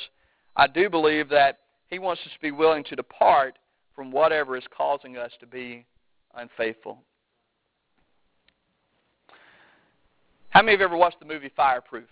I 0.56 0.66
do 0.66 0.90
believe 0.90 1.28
that 1.30 1.60
he 1.88 1.98
wants 1.98 2.20
us 2.26 2.32
to 2.32 2.40
be 2.40 2.50
willing 2.50 2.84
to 2.84 2.96
depart 2.96 3.58
from 3.94 4.10
whatever 4.10 4.56
is 4.56 4.64
causing 4.76 5.16
us 5.16 5.30
to 5.40 5.46
be 5.46 5.86
unfaithful. 6.34 7.02
How 10.50 10.62
many 10.62 10.74
of 10.74 10.80
you 10.80 10.86
ever 10.86 10.96
watched 10.96 11.20
the 11.20 11.26
movie 11.26 11.50
Fireproof? 11.54 12.08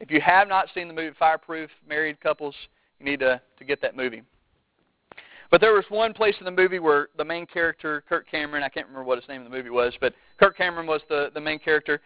If 0.00 0.10
you 0.10 0.20
have 0.20 0.48
not 0.48 0.68
seen 0.74 0.88
the 0.88 0.94
movie 0.94 1.14
Fireproof, 1.18 1.70
married 1.88 2.20
couples, 2.20 2.54
you 2.98 3.06
need 3.06 3.20
to, 3.20 3.40
to 3.58 3.64
get 3.64 3.80
that 3.82 3.96
movie. 3.96 4.22
But 5.50 5.60
there 5.60 5.72
was 5.72 5.84
one 5.88 6.12
place 6.12 6.34
in 6.40 6.44
the 6.44 6.50
movie 6.50 6.80
where 6.80 7.08
the 7.16 7.24
main 7.24 7.46
character, 7.46 8.02
Kirk 8.08 8.28
Cameron, 8.28 8.64
I 8.64 8.68
can't 8.68 8.86
remember 8.86 9.04
what 9.04 9.18
his 9.18 9.28
name 9.28 9.42
in 9.42 9.50
the 9.50 9.56
movie 9.56 9.70
was, 9.70 9.94
but 10.00 10.14
Kirk 10.38 10.56
Cameron 10.56 10.86
was 10.86 11.00
the, 11.08 11.30
the 11.32 11.40
main 11.40 11.60
character. 11.60 12.00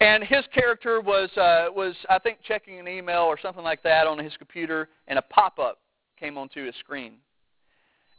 And 0.00 0.24
his 0.24 0.44
character 0.54 1.00
was, 1.00 1.28
uh, 1.36 1.66
was, 1.74 1.94
I 2.08 2.18
think, 2.18 2.38
checking 2.46 2.78
an 2.78 2.88
email 2.88 3.22
or 3.22 3.38
something 3.38 3.64
like 3.64 3.82
that 3.82 4.06
on 4.06 4.18
his 4.18 4.34
computer, 4.38 4.88
and 5.06 5.18
a 5.18 5.22
pop-up 5.22 5.80
came 6.18 6.38
onto 6.38 6.64
his 6.64 6.74
screen. 6.76 7.14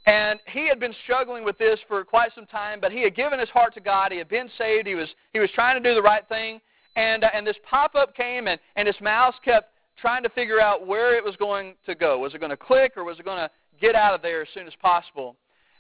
And 0.05 0.39
he 0.47 0.67
had 0.67 0.79
been 0.79 0.95
struggling 1.03 1.43
with 1.43 1.57
this 1.57 1.79
for 1.88 2.03
quite 2.03 2.33
some 2.33 2.45
time, 2.45 2.79
but 2.79 2.91
he 2.91 3.03
had 3.03 3.15
given 3.15 3.39
his 3.39 3.49
heart 3.49 3.73
to 3.75 3.81
God. 3.81 4.12
He 4.12 4.17
had 4.17 4.29
been 4.29 4.49
saved. 4.57 4.88
He 4.88 4.95
was, 4.95 5.09
he 5.33 5.39
was 5.39 5.49
trying 5.53 5.81
to 5.81 5.88
do 5.88 5.93
the 5.93 6.01
right 6.01 6.27
thing. 6.27 6.62
And, 6.95 7.23
uh, 7.23 7.29
and 7.33 7.45
this 7.45 7.57
pop-up 7.69 8.15
came, 8.15 8.47
and, 8.47 8.59
and 8.75 8.88
his 8.88 8.99
mouse 9.01 9.35
kept 9.45 9.73
trying 10.01 10.23
to 10.23 10.29
figure 10.29 10.59
out 10.59 10.88
where 10.88 11.15
it 11.15 11.23
was 11.23 11.35
going 11.35 11.75
to 11.85 11.93
go. 11.95 12.17
Was 12.17 12.33
it 12.33 12.39
going 12.39 12.49
to 12.49 12.57
click, 12.57 12.93
or 12.95 13.03
was 13.03 13.19
it 13.19 13.25
going 13.25 13.38
to 13.38 13.49
get 13.79 13.95
out 13.95 14.15
of 14.15 14.21
there 14.21 14.41
as 14.41 14.47
soon 14.53 14.67
as 14.67 14.73
possible? 14.81 15.35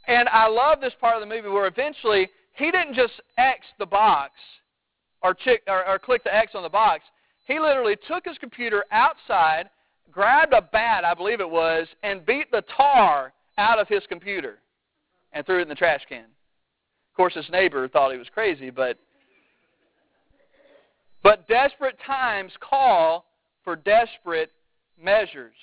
And 0.07 0.29
I 0.29 0.47
love 0.47 0.81
this 0.81 0.93
part 0.99 1.15
of 1.15 1.21
the 1.21 1.33
movie 1.33 1.49
where 1.49 1.67
eventually 1.67 2.29
he 2.53 2.71
didn't 2.71 2.95
just 2.95 3.13
X 3.37 3.65
the 3.79 3.85
box 3.85 4.33
or, 5.21 5.33
chick, 5.33 5.63
or, 5.67 5.87
or 5.87 5.97
click 5.97 6.23
the 6.23 6.35
X 6.35 6.53
on 6.55 6.63
the 6.63 6.69
box. 6.69 7.03
He 7.47 7.59
literally 7.59 7.95
took 8.07 8.25
his 8.25 8.37
computer 8.37 8.85
outside, 8.91 9.69
grabbed 10.11 10.53
a 10.53 10.61
bat, 10.61 11.03
I 11.03 11.13
believe 11.13 11.39
it 11.39 11.49
was, 11.49 11.87
and 12.03 12.25
beat 12.25 12.51
the 12.51 12.63
tar 12.75 13.33
out 13.59 13.77
of 13.77 13.87
his 13.87 14.01
computer 14.07 14.59
and 15.33 15.45
threw 15.45 15.59
it 15.59 15.63
in 15.63 15.69
the 15.69 15.75
trash 15.75 16.01
can. 16.07 16.23
Of 16.23 17.15
course, 17.15 17.35
his 17.35 17.49
neighbor 17.51 17.87
thought 17.87 18.11
he 18.11 18.17
was 18.17 18.27
crazy, 18.33 18.69
but 18.69 18.97
but 21.21 21.47
desperate 21.49 21.97
times 22.07 22.53
call 22.61 23.25
for 23.65 23.75
desperate 23.75 24.51
measures. 25.01 25.53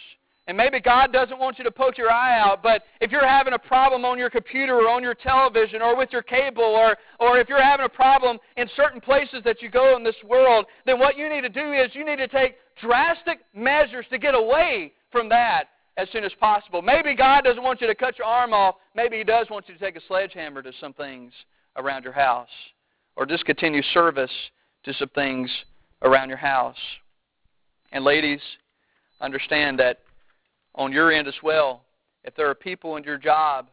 And 0.49 0.57
maybe 0.57 0.79
God 0.79 1.13
doesn't 1.13 1.41
want 1.41 1.59
you 1.59 1.65
to 1.65 1.73
poke 1.73 1.99
your 1.99 2.11
eye 2.11 2.39
out, 2.39 2.63
but 2.63 2.83
if 3.01 3.11
you're 3.11 3.27
having 3.27 3.55
a 3.55 3.59
problem 3.59 4.05
on 4.05 4.17
your 4.17 4.31
computer 4.31 4.77
or 4.77 4.89
on 4.89 5.03
your 5.03 5.15
television 5.15 5.83
or 5.83 5.97
with 5.97 6.11
your 6.13 6.23
cable 6.23 6.63
or, 6.63 6.97
or 7.19 7.39
if 7.39 7.49
you're 7.49 7.61
having 7.61 7.87
a 7.87 7.89
problem 7.89 8.39
in 8.57 8.69
certain 8.77 9.01
places 9.01 9.41
that 9.45 9.61
you 9.61 9.71
go 9.71 9.97
in 9.97 10.05
this 10.05 10.15
world, 10.25 10.67
then 10.85 11.01
what 11.01 11.17
you 11.17 11.29
need 11.29 11.41
to 11.41 11.49
do 11.49 11.73
is 11.73 11.91
you 11.95 12.05
need 12.05 12.19
to 12.19 12.29
take 12.29 12.57
drastic 12.81 13.41
measures 13.55 14.07
to 14.11 14.19
get 14.19 14.37
away 14.37 14.93
from 15.11 15.29
that 15.31 15.65
as 15.97 16.09
soon 16.13 16.25
as 16.25 16.33
possible. 16.39 16.83
Maybe 16.83 17.15
God 17.15 17.45
doesn't 17.45 17.63
want 17.63 17.81
you 17.81 17.87
to 17.87 17.95
cut 17.95 18.19
your 18.19 18.27
arm 18.27 18.53
off. 18.53 18.77
Maybe 18.95 19.19
He 19.19 19.25
does 19.25 19.49
want 19.51 19.69
you 19.69 19.75
to 19.75 19.81
take 19.81 19.97
a 19.97 20.01
sledgehammer 20.07 20.63
to 20.63 20.73
some 20.81 20.93
things 20.93 21.33
around 21.77 22.05
your 22.05 22.13
house 22.13 22.49
or 23.17 23.27
discontinue 23.27 23.83
service 23.95 24.31
to 24.85 24.93
some 24.95 25.09
things 25.11 25.51
around 26.03 26.29
your 26.29 26.39
house. 26.39 26.77
And 27.93 28.05
ladies, 28.05 28.41
understand 29.21 29.79
that 29.79 30.01
on 30.75 30.93
your 30.93 31.13
end 31.13 31.27
as 31.29 31.35
well, 31.43 31.83
if 32.25 32.35
there 32.37 32.51
are 32.51 32.55
people 32.55 32.97
in 32.97 33.05
your 33.05 33.19
job, 33.19 33.69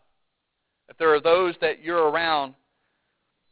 if 0.89 0.97
there 0.97 1.13
are 1.13 1.21
those 1.21 1.55
that 1.62 1.83
you're 1.83 2.09
around 2.09 2.53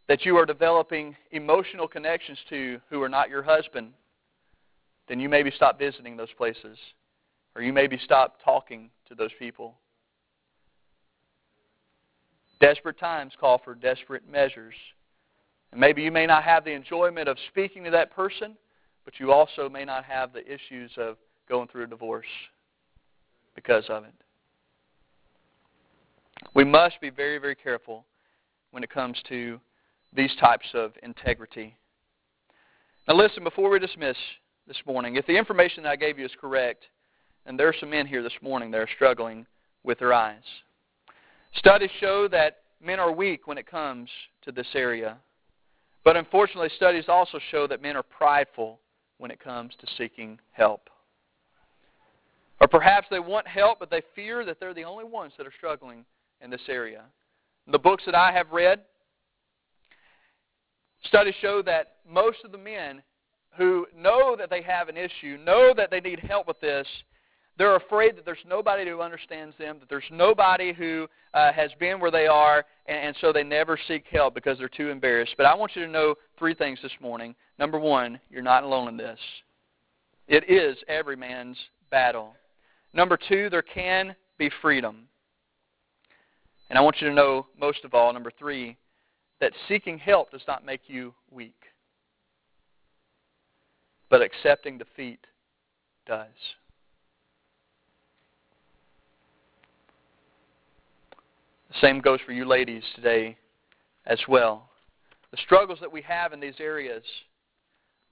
that 0.07 0.25
you 0.25 0.35
are 0.35 0.45
developing 0.45 1.15
emotional 1.31 1.87
connections 1.87 2.37
to 2.49 2.79
who 2.89 3.01
are 3.01 3.09
not 3.09 3.29
your 3.29 3.41
husband, 3.41 3.91
then 5.07 5.19
you 5.19 5.29
maybe 5.29 5.51
stop 5.55 5.79
visiting 5.79 6.17
those 6.17 6.31
places 6.37 6.77
or 7.55 7.61
you 7.61 7.73
maybe 7.73 7.99
stop 8.03 8.37
talking 8.43 8.89
to 9.07 9.15
those 9.15 9.31
people. 9.37 9.75
Desperate 12.59 12.99
times 12.99 13.33
call 13.39 13.59
for 13.63 13.75
desperate 13.75 14.29
measures. 14.29 14.75
And 15.71 15.79
maybe 15.79 16.01
you 16.01 16.11
may 16.11 16.25
not 16.25 16.43
have 16.43 16.63
the 16.63 16.71
enjoyment 16.71 17.27
of 17.27 17.37
speaking 17.49 17.83
to 17.85 17.91
that 17.91 18.11
person, 18.11 18.55
but 19.05 19.19
you 19.19 19.31
also 19.31 19.69
may 19.69 19.85
not 19.85 20.05
have 20.05 20.31
the 20.33 20.45
issues 20.45 20.91
of 20.97 21.17
going 21.49 21.67
through 21.67 21.85
a 21.85 21.87
divorce 21.87 22.27
because 23.55 23.85
of 23.89 24.03
it. 24.03 24.13
We 26.53 26.63
must 26.63 26.99
be 27.01 27.09
very, 27.09 27.37
very 27.37 27.55
careful 27.55 28.05
when 28.71 28.83
it 28.83 28.89
comes 28.89 29.21
to 29.29 29.59
these 30.13 30.33
types 30.39 30.67
of 30.73 30.93
integrity. 31.03 31.75
Now, 33.07 33.15
listen, 33.15 33.43
before 33.43 33.69
we 33.69 33.79
dismiss 33.79 34.17
this 34.67 34.77
morning, 34.85 35.15
if 35.15 35.25
the 35.25 35.37
information 35.37 35.83
that 35.83 35.89
I 35.89 35.95
gave 35.95 36.19
you 36.19 36.25
is 36.25 36.31
correct, 36.39 36.85
and 37.45 37.59
there 37.59 37.67
are 37.67 37.75
some 37.79 37.89
men 37.89 38.07
here 38.07 38.23
this 38.23 38.33
morning 38.41 38.71
that 38.71 38.81
are 38.81 38.89
struggling 38.95 39.45
with 39.83 39.99
their 39.99 40.13
eyes. 40.13 40.43
Studies 41.55 41.89
show 41.99 42.27
that 42.29 42.59
men 42.83 42.99
are 42.99 43.11
weak 43.11 43.47
when 43.47 43.57
it 43.57 43.69
comes 43.69 44.09
to 44.43 44.51
this 44.51 44.67
area. 44.73 45.17
But 46.03 46.17
unfortunately, 46.17 46.69
studies 46.75 47.05
also 47.07 47.39
show 47.51 47.67
that 47.67 47.81
men 47.81 47.95
are 47.95 48.03
prideful 48.03 48.79
when 49.17 49.31
it 49.31 49.39
comes 49.39 49.73
to 49.79 49.87
seeking 49.97 50.39
help. 50.51 50.89
Or 52.59 52.67
perhaps 52.67 53.07
they 53.09 53.19
want 53.19 53.47
help, 53.47 53.79
but 53.79 53.89
they 53.89 54.01
fear 54.15 54.45
that 54.45 54.59
they're 54.59 54.73
the 54.73 54.83
only 54.83 55.05
ones 55.05 55.33
that 55.37 55.47
are 55.47 55.53
struggling 55.57 56.05
in 56.41 56.49
this 56.49 56.61
area. 56.67 57.03
In 57.65 57.71
the 57.71 57.79
books 57.79 58.03
that 58.05 58.15
I 58.15 58.31
have 58.31 58.51
read, 58.51 58.81
studies 61.03 61.35
show 61.41 61.61
that 61.63 61.95
most 62.07 62.37
of 62.43 62.51
the 62.51 62.57
men 62.57 63.01
who 63.57 63.85
know 63.95 64.35
that 64.37 64.49
they 64.49 64.61
have 64.61 64.89
an 64.89 64.97
issue, 64.97 65.37
know 65.43 65.73
that 65.75 65.91
they 65.91 65.99
need 65.99 66.19
help 66.19 66.47
with 66.47 66.59
this, 66.61 66.87
they're 67.57 67.75
afraid 67.75 68.15
that 68.15 68.25
there's 68.25 68.37
nobody 68.47 68.89
who 68.89 69.01
understands 69.01 69.55
them, 69.57 69.77
that 69.79 69.89
there's 69.89 70.03
nobody 70.11 70.73
who 70.73 71.07
uh, 71.33 71.51
has 71.51 71.71
been 71.79 71.99
where 71.99 72.11
they 72.11 72.27
are, 72.27 72.65
and, 72.87 72.97
and 72.97 73.15
so 73.21 73.31
they 73.31 73.43
never 73.43 73.77
seek 73.87 74.05
help 74.09 74.33
because 74.33 74.57
they're 74.57 74.69
too 74.69 74.89
embarrassed. 74.89 75.35
But 75.37 75.45
I 75.45 75.53
want 75.53 75.75
you 75.75 75.85
to 75.85 75.91
know 75.91 76.15
three 76.39 76.53
things 76.53 76.79
this 76.81 76.91
morning. 76.99 77.35
Number 77.59 77.79
one, 77.79 78.19
you're 78.29 78.41
not 78.41 78.63
alone 78.63 78.87
in 78.87 78.97
this. 78.97 79.19
It 80.27 80.49
is 80.49 80.77
every 80.87 81.15
man's 81.15 81.57
battle. 81.89 82.33
Number 82.93 83.17
two, 83.17 83.49
there 83.49 83.61
can 83.61 84.15
be 84.37 84.49
freedom. 84.61 85.07
And 86.69 86.79
I 86.79 86.81
want 86.81 87.01
you 87.01 87.09
to 87.09 87.13
know, 87.13 87.47
most 87.59 87.83
of 87.83 87.93
all, 87.93 88.13
number 88.13 88.31
three, 88.39 88.77
that 89.41 89.51
seeking 89.67 89.97
help 89.97 90.31
does 90.31 90.43
not 90.47 90.65
make 90.65 90.81
you 90.87 91.13
weak, 91.29 91.61
but 94.09 94.21
accepting 94.21 94.77
defeat 94.77 95.19
does. 96.05 96.27
Same 101.81 101.99
goes 101.99 102.19
for 102.23 102.31
you 102.31 102.45
ladies 102.45 102.83
today 102.95 103.35
as 104.05 104.19
well. 104.27 104.69
The 105.31 105.37
struggles 105.37 105.79
that 105.81 105.91
we 105.91 106.03
have 106.03 106.31
in 106.31 106.39
these 106.39 106.59
areas, 106.59 107.03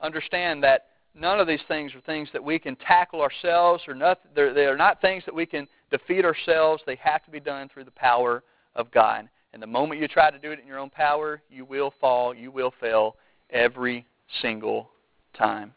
understand 0.02 0.64
that 0.64 0.88
none 1.14 1.40
of 1.40 1.48
these 1.48 1.60
things 1.68 1.94
are 1.94 2.02
things 2.02 2.30
that 2.34 2.44
we 2.44 2.58
can 2.58 2.76
tackle 2.78 3.22
ourselves 3.22 3.84
or 3.88 3.96
they're, 4.34 4.54
they 4.56 4.66
are 4.66 4.78
not 4.78 5.02
things 5.02 5.24
that 5.26 5.36
we 5.36 5.46
can 5.46 5.68
defeat 5.92 6.26
ourselves. 6.26 6.82
They 6.88 6.96
have 6.96 7.24
to 7.26 7.32
be 7.32 7.40
done 7.40 7.70
through 7.72 7.84
the 7.84 7.92
power 7.92 8.44
of 8.76 8.90
God. 8.90 9.30
And 9.54 9.62
the 9.62 9.68
moment 9.68 10.02
you 10.02 10.08
try 10.08 10.32
to 10.32 10.40
do 10.40 10.52
it 10.52 10.60
in 10.60 10.66
your 10.66 10.80
own 10.80 10.90
power, 10.90 11.42
you 11.50 11.64
will 11.64 11.94
fall, 12.02 12.34
you 12.34 12.50
will 12.50 12.74
fail 12.80 13.18
every 13.52 14.06
single 14.42 14.90
time. 15.38 15.74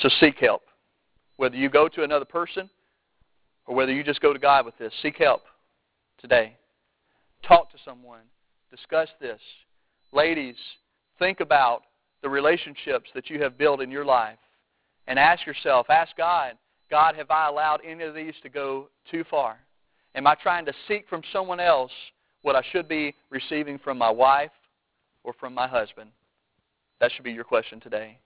So 0.00 0.10
seek 0.20 0.36
help. 0.38 0.62
Whether 1.36 1.56
you 1.56 1.70
go 1.70 1.88
to 1.88 2.02
another 2.02 2.26
person 2.26 2.68
or 3.66 3.74
whether 3.74 3.92
you 3.92 4.02
just 4.02 4.20
go 4.20 4.32
to 4.32 4.38
God 4.38 4.64
with 4.64 4.76
this, 4.78 4.92
seek 5.02 5.16
help 5.18 5.42
today. 6.18 6.56
Talk 7.46 7.70
to 7.72 7.78
someone. 7.84 8.22
Discuss 8.70 9.08
this. 9.20 9.40
Ladies, 10.12 10.56
think 11.18 11.40
about 11.40 11.82
the 12.22 12.28
relationships 12.28 13.10
that 13.14 13.28
you 13.28 13.42
have 13.42 13.58
built 13.58 13.80
in 13.80 13.90
your 13.90 14.04
life 14.04 14.38
and 15.06 15.18
ask 15.18 15.46
yourself, 15.46 15.86
ask 15.90 16.16
God, 16.16 16.54
God, 16.90 17.16
have 17.16 17.30
I 17.30 17.48
allowed 17.48 17.80
any 17.84 18.04
of 18.04 18.14
these 18.14 18.34
to 18.42 18.48
go 18.48 18.88
too 19.10 19.24
far? 19.28 19.58
Am 20.14 20.26
I 20.26 20.34
trying 20.34 20.64
to 20.66 20.72
seek 20.88 21.08
from 21.08 21.22
someone 21.32 21.60
else 21.60 21.92
what 22.42 22.56
I 22.56 22.62
should 22.72 22.88
be 22.88 23.14
receiving 23.30 23.78
from 23.78 23.98
my 23.98 24.10
wife 24.10 24.50
or 25.24 25.32
from 25.38 25.52
my 25.52 25.66
husband? 25.66 26.10
That 27.00 27.10
should 27.12 27.24
be 27.24 27.32
your 27.32 27.44
question 27.44 27.80
today. 27.80 28.18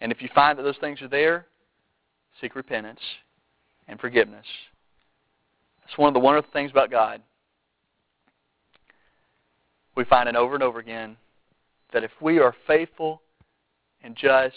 And 0.00 0.12
if 0.12 0.22
you 0.22 0.28
find 0.34 0.58
that 0.58 0.62
those 0.62 0.78
things 0.80 1.02
are 1.02 1.08
there, 1.08 1.46
seek 2.40 2.54
repentance 2.54 3.00
and 3.88 4.00
forgiveness. 4.00 4.46
That's 5.82 5.98
one 5.98 6.08
of 6.08 6.14
the 6.14 6.20
wonderful 6.20 6.50
things 6.52 6.70
about 6.70 6.90
God. 6.90 7.22
We 9.96 10.04
find 10.04 10.28
it 10.28 10.36
over 10.36 10.54
and 10.54 10.62
over 10.62 10.78
again 10.78 11.16
that 11.92 12.04
if 12.04 12.10
we 12.20 12.38
are 12.38 12.54
faithful 12.66 13.22
and 14.02 14.16
just, 14.16 14.54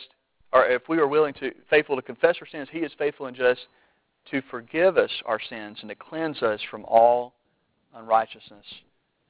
or 0.52 0.66
if 0.66 0.90
we 0.90 0.98
are 0.98 1.08
willing 1.08 1.34
to, 1.36 1.52
faithful 1.70 1.96
to 1.96 2.02
confess 2.02 2.36
our 2.42 2.48
sins, 2.48 2.68
He 2.72 2.80
is 2.80 2.92
faithful 2.98 3.28
and 3.28 3.38
just 3.38 3.62
to 4.32 4.42
forgive 4.50 4.98
us 4.98 5.12
our 5.26 5.40
sins 5.50 5.78
and 5.82 5.90
to 5.90 5.96
cleanse 5.96 6.42
us 6.42 6.60
from 6.70 6.84
all 6.86 7.34
unrighteousness. 7.96 8.66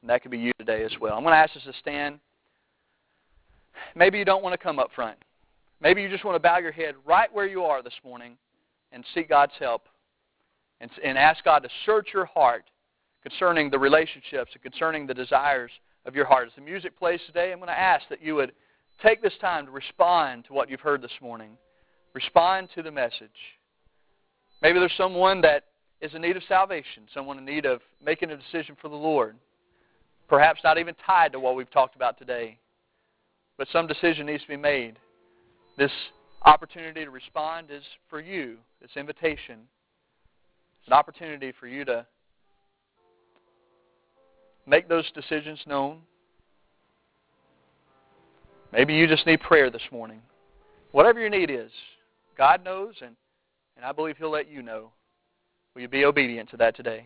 And 0.01 0.09
that 0.09 0.21
could 0.21 0.31
be 0.31 0.37
you 0.37 0.51
today 0.57 0.83
as 0.83 0.91
well. 0.99 1.15
I'm 1.15 1.23
going 1.23 1.33
to 1.33 1.37
ask 1.37 1.55
us 1.55 1.63
to 1.63 1.73
stand. 1.79 2.19
Maybe 3.95 4.17
you 4.17 4.25
don't 4.25 4.43
want 4.43 4.53
to 4.53 4.57
come 4.57 4.79
up 4.79 4.89
front. 4.95 5.17
Maybe 5.81 6.01
you 6.01 6.09
just 6.09 6.25
want 6.25 6.35
to 6.35 6.39
bow 6.39 6.57
your 6.57 6.71
head 6.71 6.95
right 7.05 7.33
where 7.33 7.47
you 7.47 7.63
are 7.63 7.81
this 7.83 7.93
morning 8.03 8.37
and 8.91 9.03
seek 9.13 9.29
God's 9.29 9.53
help 9.59 9.83
and, 10.81 10.89
and 11.03 11.17
ask 11.17 11.43
God 11.43 11.63
to 11.63 11.69
search 11.85 12.09
your 12.13 12.25
heart 12.25 12.65
concerning 13.23 13.69
the 13.69 13.79
relationships 13.79 14.51
and 14.53 14.63
concerning 14.63 15.05
the 15.05 15.13
desires 15.13 15.71
of 16.05 16.15
your 16.15 16.25
heart. 16.25 16.47
As 16.47 16.53
the 16.55 16.61
music 16.61 16.97
plays 16.97 17.19
today, 17.27 17.51
I'm 17.51 17.59
going 17.59 17.67
to 17.67 17.79
ask 17.79 18.07
that 18.09 18.21
you 18.21 18.35
would 18.35 18.53
take 19.03 19.21
this 19.21 19.33
time 19.41 19.65
to 19.65 19.71
respond 19.71 20.45
to 20.45 20.53
what 20.53 20.69
you've 20.69 20.79
heard 20.79 21.01
this 21.01 21.11
morning. 21.21 21.51
Respond 22.13 22.69
to 22.75 22.81
the 22.81 22.91
message. 22.91 23.29
Maybe 24.61 24.79
there's 24.79 24.93
someone 24.97 25.41
that 25.41 25.65
is 26.01 26.13
in 26.13 26.21
need 26.21 26.37
of 26.37 26.43
salvation, 26.47 27.03
someone 27.13 27.37
in 27.37 27.45
need 27.45 27.65
of 27.65 27.81
making 28.03 28.31
a 28.31 28.37
decision 28.37 28.75
for 28.81 28.89
the 28.89 28.95
Lord. 28.95 29.35
Perhaps 30.27 30.61
not 30.63 30.77
even 30.77 30.95
tied 31.05 31.31
to 31.33 31.39
what 31.39 31.55
we've 31.55 31.71
talked 31.71 31.95
about 31.95 32.17
today, 32.17 32.57
but 33.57 33.67
some 33.71 33.87
decision 33.87 34.25
needs 34.25 34.43
to 34.43 34.49
be 34.49 34.57
made. 34.57 34.97
This 35.77 35.91
opportunity 36.45 37.03
to 37.03 37.11
respond 37.11 37.67
is 37.71 37.83
for 38.09 38.19
you, 38.19 38.57
this 38.81 38.91
invitation. 38.95 39.61
An 40.89 40.93
opportunity 40.93 41.53
for 41.59 41.67
you 41.67 41.85
to 41.85 42.03
make 44.65 44.89
those 44.89 45.05
decisions 45.11 45.59
known. 45.67 45.99
Maybe 48.73 48.95
you 48.95 49.05
just 49.05 49.27
need 49.27 49.39
prayer 49.39 49.69
this 49.69 49.83
morning. 49.91 50.19
Whatever 50.91 51.19
your 51.19 51.29
need 51.29 51.51
is, 51.51 51.69
God 52.35 52.65
knows, 52.65 52.95
and, 53.01 53.15
and 53.75 53.85
I 53.85 53.91
believe 53.91 54.17
He'll 54.17 54.31
let 54.31 54.49
you 54.49 54.63
know. 54.63 54.89
Will 55.75 55.83
you 55.83 55.87
be 55.87 56.05
obedient 56.05 56.49
to 56.49 56.57
that 56.57 56.75
today? 56.75 57.05